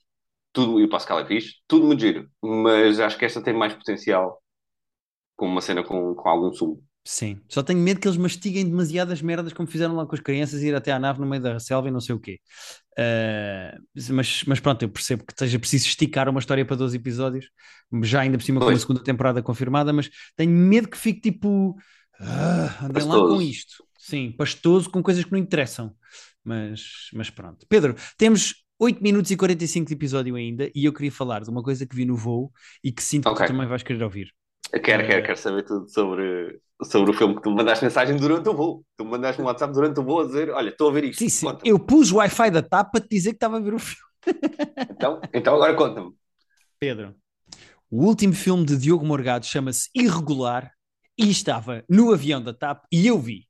[0.53, 2.29] tudo, e o Pascal é fixe, tudo muito giro.
[2.43, 4.41] Mas acho que esta tem mais potencial
[5.37, 6.83] como uma cena com, com algum sumo.
[7.05, 10.61] Sim, só tenho medo que eles mastiguem demasiadas merdas como fizeram lá com as crianças
[10.61, 12.39] ir até à nave no meio da selva e não sei o quê.
[12.97, 13.77] Ah,
[14.09, 17.49] mas, mas pronto, eu percebo que seja preciso esticar uma história para 12 episódios,
[18.03, 18.75] já ainda por cima com Pois.
[18.75, 21.75] uma segunda temporada confirmada, mas tenho medo que fique tipo.
[22.19, 23.83] Ah, andem lá com isto.
[23.97, 25.93] Sim, pastoso com coisas que não interessam.
[26.43, 27.65] Mas, mas pronto.
[27.67, 31.63] Pedro, temos 8 minutos e 45 de episódio ainda e eu queria falar de uma
[31.63, 32.51] coisa que vi no voo
[32.83, 33.45] e que sinto que Ok.
[33.45, 34.33] tu também vais querer ouvir.
[34.81, 38.49] Quero, quero, quero saber tudo sobre, sobre o filme que tu me mandaste mensagem durante
[38.49, 38.83] o voo.
[38.97, 41.19] Tu me mandaste um WhatsApp durante o voo a dizer: Olha, estou a ver isto.
[41.19, 41.57] Sim, sim.
[41.63, 44.01] Eu pus o Wi-Fi da TAP para te dizer que estava a ver o filme.
[44.89, 46.11] Então, então agora conta-me.
[46.79, 47.15] Pedro,
[47.89, 50.71] o último filme de Diogo Morgado chama-se Irregular
[51.17, 53.47] e estava no avião da TAP e eu vi.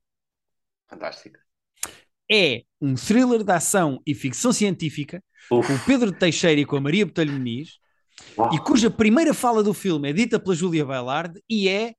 [0.88, 1.38] Fantástico.
[2.30, 5.66] É um thriller de ação e ficção científica Uf.
[5.66, 7.78] com o Pedro Teixeira e com a Maria Botelho Muniz
[8.38, 8.54] Uau.
[8.54, 11.94] e cuja primeira fala do filme é dita pela Júlia Bailard e é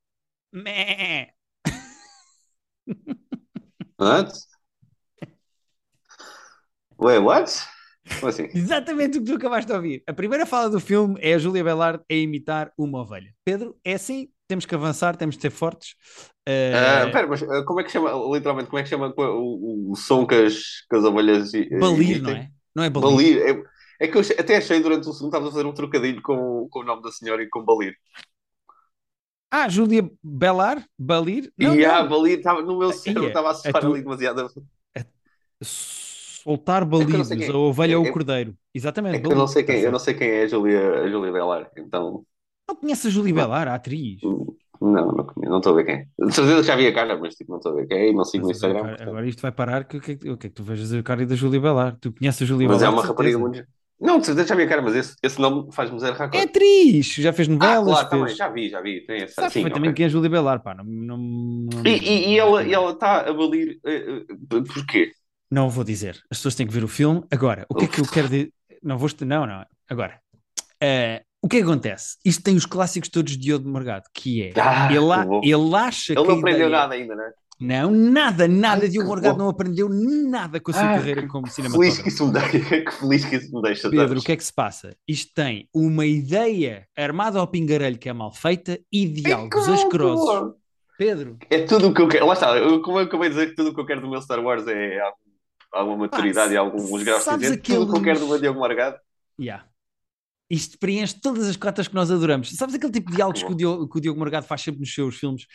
[0.54, 1.32] Mé.
[4.00, 4.34] What?
[6.98, 7.52] Wait, what?
[8.20, 8.48] Como assim?
[8.54, 10.04] Exatamente o que tu acabaste de ouvir.
[10.08, 13.34] A primeira fala do filme é a Júlia Bailard a imitar uma ovelha.
[13.44, 15.96] Pedro, é assim, temos que avançar, temos de ser fortes.
[16.48, 19.22] Eh, Ah, Espera, mas ah, como é que chama, literalmente, como é que chama o,
[19.22, 20.56] o, o som que as,
[20.90, 22.50] que as ovelhas balir, não é?
[22.76, 23.10] Não é balir.
[23.16, 23.38] Balir.
[23.42, 23.64] É,
[24.00, 26.80] é que eu até achei durante o segundo estava a fazer um trocadilho com, com
[26.80, 27.96] o nome da senhora e com balir.
[29.52, 30.86] Ah, Júlia Belar?
[31.00, 31.52] Balir?
[31.58, 32.10] Não, e não.
[32.10, 34.52] balir estava no meu cérebro, estava a a tua- ali demasiado.
[35.62, 38.56] Soltar É quem- a ovelha ou é- o cordeiro.
[38.74, 39.28] Exatamente.
[39.28, 41.72] É eu não sei quem, eu não sei quem é a Julia, a Julia Belar,
[41.78, 42.26] então
[42.68, 44.22] Não conheces a Júlia Belar, a atriz?
[44.22, 45.96] não, não, conheço, não estou a ver quem.
[45.96, 46.26] é.
[46.26, 48.14] De certeza já vi a cara, mas tipo, não estou a ver quem é e
[48.14, 48.80] não sigo no Mas Instagram.
[48.80, 49.26] agora, portanto.
[49.26, 49.86] isto vai parar.
[49.86, 51.98] Que, o que, é que- é tu vejas a cara da Júlia Belar?
[52.00, 52.92] Tu conheces a Júlia Mas Belar?
[52.94, 53.66] é uma rapariga muito.
[54.00, 56.44] Não, de certeza já vi a cara, mas esse, esse nome faz-me zero É raccord.
[56.44, 57.06] atriz!
[57.16, 58.38] Já fez Ah, novelas, claro, também, fez.
[58.38, 59.06] já vi, já vi.
[59.06, 59.94] Tem essa, Sabes sim, perfeitamente ok.
[59.96, 60.76] quem é a Júlia Belar, pá.
[60.76, 63.80] Não, não, não- E, e, e ela ela está a balir.
[63.86, 65.12] eh, eh, porquê?
[65.50, 66.16] não vou dizer.
[66.30, 67.24] As pessoas têm que ver o filme.
[67.32, 68.52] Agora, o que é que eu quero dizer?
[68.84, 69.10] Não vou.
[69.22, 69.66] Não, não.
[69.90, 70.20] Agora,
[70.82, 72.18] eh, o que é que acontece?
[72.26, 74.54] Isto tem os clássicos todos de Diogo Morgado, que é.
[74.60, 76.28] Ah, ele, a- ele acha Ele que.
[76.28, 77.32] não a aprendeu ideia- nada ainda, não é?
[77.60, 78.88] Não, nada, nada.
[78.90, 82.10] Diogo que Morgado não aprendeu nada com a sua Ah, carreira que como Feliz que
[82.10, 82.10] cinematógrafo.
[82.10, 82.82] isso me deixa.
[82.86, 83.90] Que feliz que isso me deixa.
[83.90, 84.24] Pedro, sabes?
[84.24, 84.96] o que é que se passa?
[85.08, 90.54] Isto tem uma ideia armada ao pingarelho que é mal feita e diálogos que asquerosos.
[90.98, 92.26] Pedro, É tudo o que eu quero.
[92.26, 94.10] Lá está, eu, como eu acabei de dizer que tudo o que eu quero do
[94.10, 95.16] meu Star Wars é algum-
[95.74, 97.64] alguma maturidade e alguns graus de cinzento.
[97.64, 98.98] Tudo o que eu quero do meu aqueles- Diogo Morgado.
[99.40, 99.66] yeah.
[100.50, 102.52] isto preenche todas as cotas que nós adoramos.
[102.56, 104.94] Sabes aquele tipo de diálogos que o, Diogo, que o Diogo Morgado faz sempre nos
[104.94, 105.46] seus filmes,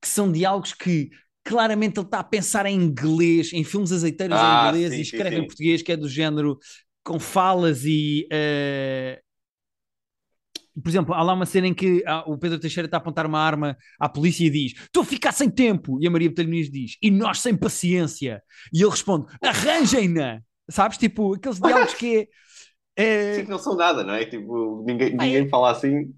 [0.00, 1.10] que são diálogos que
[1.46, 5.02] claramente ele está a pensar em inglês, em filmes azeiteiros Ah, em inglês sim, e
[5.02, 5.40] sim, escreve sim.
[5.40, 6.58] em português, que é do género
[7.04, 8.26] com falas e.
[8.32, 9.20] eh,
[10.82, 13.24] Por exemplo, há lá uma cena em que ah, o Pedro Teixeira está a apontar
[13.24, 15.98] uma arma à polícia e diz: Estou a ficar sem tempo.
[16.02, 18.42] E a Maria Botelho Muniz diz: E nós sem paciência.
[18.72, 20.42] E ele responde: Arranjem-na.
[20.70, 20.98] Sabes?
[20.98, 22.28] Tipo, aqueles diálogos que
[22.96, 23.02] é.
[23.30, 24.24] Sim, é que não são nada, não é?
[24.26, 26.14] Tipo, ninguém, ninguém fala assim,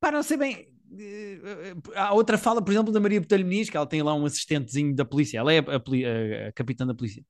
[0.00, 0.66] Pá, não sei bem.
[0.98, 4.24] eh, Há outra fala, por exemplo, da Maria Botelho Muniz, que ela tem lá um
[4.26, 7.22] assistentezinho da polícia, ela é a, poli- a- capitã da polícia.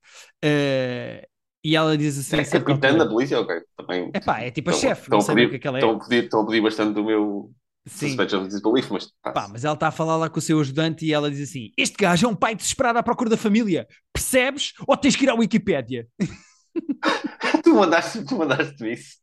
[0.43, 1.27] Eh,
[1.65, 3.57] e ela diz assim: É capitã da polícia, ok.
[3.77, 4.11] Também.
[4.15, 5.97] Epá, é tipo a Estão- chefe, estão não o que é que ela Estão é.
[5.97, 7.51] a pedir, estão a pedir bastante do meu
[7.89, 8.09] Sim.
[8.09, 11.05] suspeito disbelief, mas Pá, pá, mas ela está a falar lá com o seu ajudante
[11.07, 14.73] e ela diz assim: Este gajo é um pai desesperado à procura da família, percebes?
[14.87, 16.07] Ou tens que ir à Wikipédia?
[17.65, 19.17] tu mandaste, tu mandaste isso.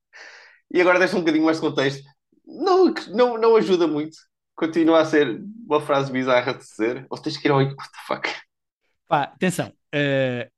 [0.74, 2.04] E agora deixa um bocadinho mais de contexto.
[2.46, 4.18] Não, não, não ajuda muito.
[4.56, 7.06] Continua a ser uma frase bizarra de dizer.
[7.10, 7.60] Ou tens que ir ao.
[7.60, 8.30] What the fuck?
[9.08, 9.72] Pá, atenção.
[9.94, 10.50] eh,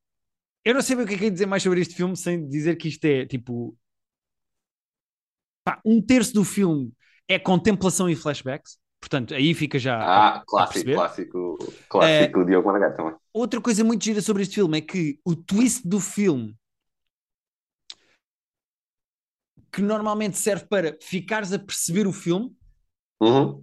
[0.65, 2.47] eu não sei bem o que é que é dizer mais sobre este filme sem
[2.47, 3.77] dizer que isto é tipo.
[5.63, 6.91] Pá, um terço do filme
[7.27, 8.77] é contemplação e flashbacks.
[8.99, 9.97] Portanto, aí fica já.
[9.97, 10.95] a- Ah, a clássico, perceber.
[10.95, 11.57] clássico,
[11.89, 13.15] clássico Diogo Maragato também.
[13.33, 16.55] Outra coisa muito gira sobre este filme é que o twist do filme,
[19.75, 22.49] que normalmente serve para ficares a perceber o filme,
[23.19, 23.61] Uhum.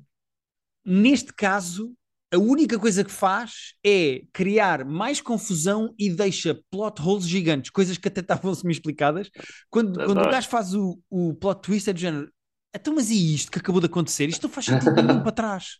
[0.84, 1.94] neste caso,
[2.30, 7.96] a única coisa que faz é criar mais confusão e deixa plot holes gigantes, coisas
[7.96, 9.30] que até estavam semi explicadas.
[9.70, 12.30] Quando, quando o gajo faz o, o plot twist, é do género.
[12.74, 14.28] Então, mas e isto que acabou de acontecer?
[14.28, 15.78] Isto não faz sentido nenhum para trás.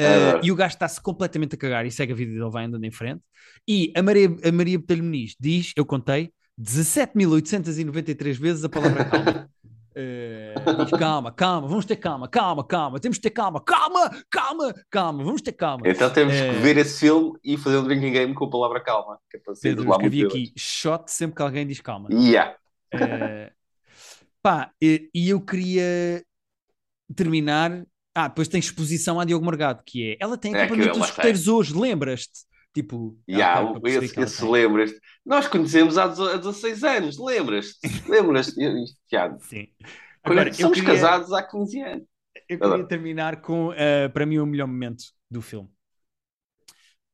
[0.00, 2.84] Uh, e o gajo está-se completamente a cagar e segue a vida dele, vai andando
[2.84, 3.22] em frente.
[3.68, 9.50] E a Maria, a Maria Botelho Muniz diz, eu contei, 17.893 vezes a palavra calma.
[9.94, 14.74] Uh, diz calma, calma, vamos ter calma, calma, calma, temos de ter calma, calma, calma,
[14.90, 15.86] calma, vamos ter calma.
[15.86, 18.80] Então temos Eh, que ver esse filme e fazer um drinking game com a palavra
[18.80, 19.18] calma.
[19.30, 22.08] Que é para sair Pedro, escrevi aqui shot sempre que alguém diz calma.
[22.10, 22.56] Yeah.
[22.94, 23.50] Uh,
[24.42, 26.24] pá, e, eu queria
[27.14, 27.84] terminar.
[28.14, 31.16] Ah, depois tem exposição à Diogo Morgado, que é ela tem É acompanhamento aquilo, dos
[31.16, 32.40] roteiros hoje, lembras-te?
[32.74, 34.98] Tipo, Yeah, perceber esse, esse lembras-te.
[35.24, 37.78] Nós conhecemos há dezo- há 16 anos, lembras-te?
[38.08, 38.54] Lembras-te?
[39.08, 39.68] Tiago, Sim.
[40.24, 42.06] Agora, eu somos queria, casados há 15 anos.
[42.48, 45.68] eu queria terminar com, eh, para mim, o melhor momento do filme.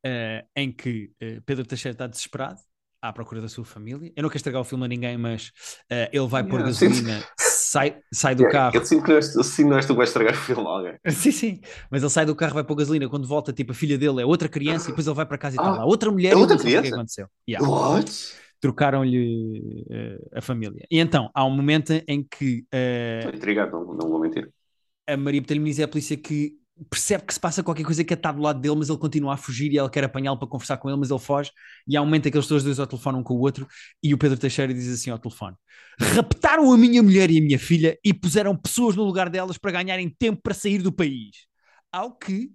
[0.04, 2.60] Eh, em que eh, Pedro Teixeira está desesperado
[3.02, 4.12] à procura da sua família.
[4.14, 5.48] Eu não quero estragar o filme a ninguém, mas
[5.90, 7.24] uh, ele vai pôr Yeah, gasolina,
[7.70, 8.76] sai, sai do carro.
[8.76, 10.98] Eu sinto que não és, sinto que tu vais estragar o filme a alguém.
[11.10, 11.60] Sim, sim,
[11.90, 13.08] mas ele sai do carro, vai pôr gasolina.
[13.08, 15.56] Quando volta, tipo, a filha dele é outra criança e depois ele vai para casa
[15.56, 15.84] e Ah, está lá.
[15.84, 16.90] Outra mulher é outra sei o que é criança?
[16.90, 17.28] aconteceu.
[17.48, 17.66] Yeah.
[17.66, 18.10] What?
[18.60, 20.84] Trocaram-lhe eh, a família.
[20.90, 24.52] E então, há um momento em que eh, Estou intrigado, não, não vou mentir.
[25.06, 26.57] a Maria Botelho Muniz é a polícia que
[26.90, 29.36] percebe que se passa qualquer coisa que está do lado dele, mas ele continua a
[29.36, 31.50] fugir e ela quer apanhá-lo para conversar com ele, mas ele foge.
[31.86, 33.66] E há um momento em que eles os dois ao telefone um com o outro
[34.02, 35.56] e o Pedro Teixeira diz assim ao telefone:
[36.00, 39.72] Raptaram a minha mulher e a minha filha e puseram pessoas no lugar delas para
[39.72, 41.46] ganharem tempo para sair do país.
[41.92, 42.50] Ao que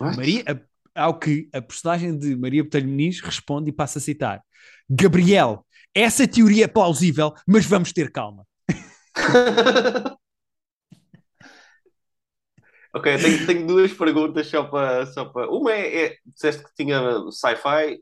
[0.00, 0.16] What?
[0.16, 0.44] Maria,
[0.94, 4.42] a- ao que a personagem de Maria Botelho Muniz responde e passa a citar:
[4.88, 8.46] Gabriel, essa teoria é plausível, mas vamos ter calma.
[12.94, 15.06] Ok, tenho, tenho duas perguntas só para.
[15.06, 15.50] Só para...
[15.50, 18.00] Uma é, é: disseste que tinha sci-fi,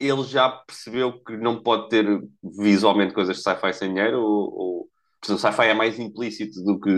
[0.00, 2.06] ele já percebeu que não pode ter
[2.42, 4.20] visualmente coisas de sci-fi sem dinheiro?
[4.20, 4.88] Ou, ou...
[5.20, 6.90] Por exemplo, sci-fi é mais implícito do que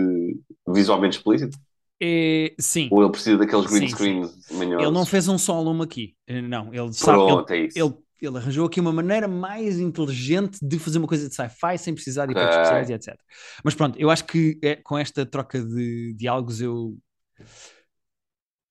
[0.67, 1.57] visualmente explícito?
[2.01, 4.83] É, sim, Ou ele precisa daqueles green Sim, screens manhosos?
[4.85, 6.15] ele não fez um solo aqui.
[6.27, 7.23] Eh, Não, ele sabe.
[7.23, 7.77] Ele, Pronto, é isso.
[7.79, 11.93] ele, ele arranjou aqui uma maneira mais inteligente de fazer uma coisa de sci-fi sem
[11.93, 12.57] precisar de efeitos Ok.
[12.57, 13.15] especiais e etc.
[13.63, 16.95] Mas pronto, eu acho que é, com esta troca de diálogos eu.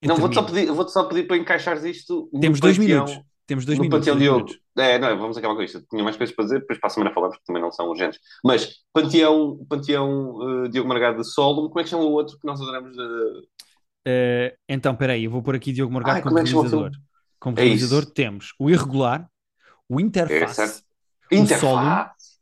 [0.03, 3.27] Não, vou-te só, pedir, vou-te só pedir para encaixares isto Temos dois panteão- minutos.
[3.47, 4.07] Temos dois no minutos.
[4.09, 4.51] Panteão Diogo.
[4.77, 5.81] É, não, vamos acabar com isto.
[5.89, 8.19] Tinha mais coisas para dizer, depois para a semana falamos, porque também não são urgentes.
[8.45, 12.47] Mas, Panteão, Panteão eh, Diogo Margado de Solo, como é que chama o outro que
[12.47, 12.97] nós adoramos?
[12.97, 13.49] de-
[14.09, 16.91] Eh, então, peraí, eu vou pôr aqui Diogo Morgado Ai, como como é realizador.
[17.41, 18.13] Como É realizador isso.
[18.13, 19.29] temos o Irregular,
[19.89, 20.55] o É, Interface.
[20.55, 20.83] certo?
[21.31, 22.37] O Interface.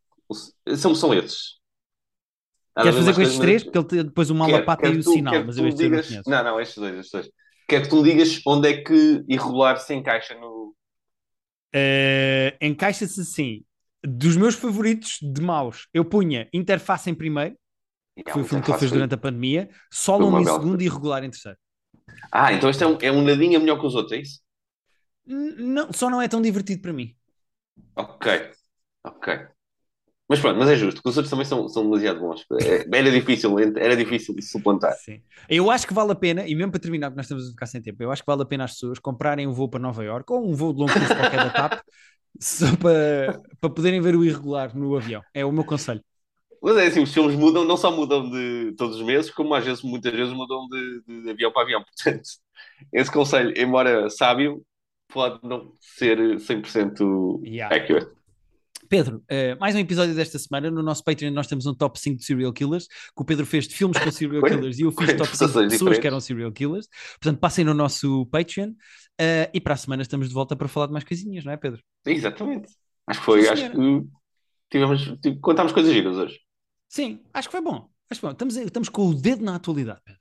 [0.76, 1.58] São, são esses.
[2.76, 3.62] Queres fazer com estes três?
[3.62, 6.10] Porque ele tem depois o Malapata e o Sinal, mas eu estes digas...
[6.26, 7.30] Não, não, estes dois, estes dois.
[7.68, 10.74] Quero que tu digas onde é que irregular se encaixa no.
[11.72, 13.64] Eh, Encaixa-se assim.
[14.06, 17.56] Dos meus favoritos de maus, eu punha Interface em primeiro,
[18.22, 20.84] que foi o filme que ele fez durante a pandemia, Solon uma em segundo e
[20.84, 21.56] Irregular em terceiro.
[22.30, 24.40] Ah, então este é um, é um nadinha melhor que os outros, é isso?
[25.26, 27.16] Não, só não é tão divertido para mim.
[27.96, 28.50] Ok,
[29.04, 29.48] ok.
[30.34, 32.44] Mas pronto, mas é justo, porque os outros também são, são demasiado bons.
[32.60, 34.92] É- Era difícil, era difícil suplantar.
[34.94, 35.20] Sim.
[35.48, 37.66] Eu acho que vale a pena, e mesmo para terminar, porque nós estamos a ficar
[37.66, 40.02] sem tempo, eu acho que vale a pena as pessoas comprarem um voo para Nova
[40.04, 41.80] Iorque ou um voo de longo curso qualquer da TAP
[42.40, 45.22] só para, para poderem ver o irregular no avião.
[45.32, 46.02] É o meu conselho.
[46.60, 49.64] Mas é assim, os filmes mudam, não só mudam de todos os meses, como às
[49.64, 51.84] vezes, muitas vezes mudam de, de avião para avião.
[51.84, 52.22] Portanto,
[52.92, 54.64] esse conselho, embora sábio,
[55.08, 57.76] pode não ser 100% Yeah.
[57.76, 58.10] accurate.
[58.94, 60.70] Pedro, eh, mais um episódio desta semana.
[60.70, 63.66] No nosso Patreon nós temos um top 5 de serial killers, que o Pedro fez
[63.66, 66.04] de filmes com serial killers e eu fiz top 5 de pessoas que diferentes.
[66.04, 66.86] eram serial killers.
[67.20, 68.72] Portanto, passem no nosso Patreon
[69.20, 71.56] eh, e para a semana estamos de volta para falar de mais coisinhas, não é,
[71.56, 71.82] Pedro?
[72.06, 72.68] Exatamente.
[73.08, 73.78] Acho que foi, Sim, acho senhora.
[74.02, 74.08] que
[74.70, 76.38] tivemos, tipo, contámos coisas giras hoje.
[76.88, 77.88] Sim, acho que foi bom.
[78.08, 78.32] Acho que bom.
[78.32, 80.20] Estamos, estamos com o dedo na atualidade, Pedro.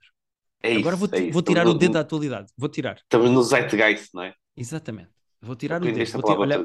[0.64, 1.32] É isso, Agora vou, é isso.
[1.32, 2.52] vou tirar Estamos o dedo no- da atualidade.
[2.58, 2.96] Vou tirar.
[2.96, 4.34] Estamos no Zeitgeist, não é?
[4.56, 5.10] Exatamente.
[5.44, 6.12] Vou tirar o dedo.
[6.12, 6.58] Vou olha,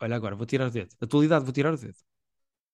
[0.00, 0.94] olha agora, vou tirar o dedo.
[1.00, 1.98] Atualidade, vou tirar o dedo.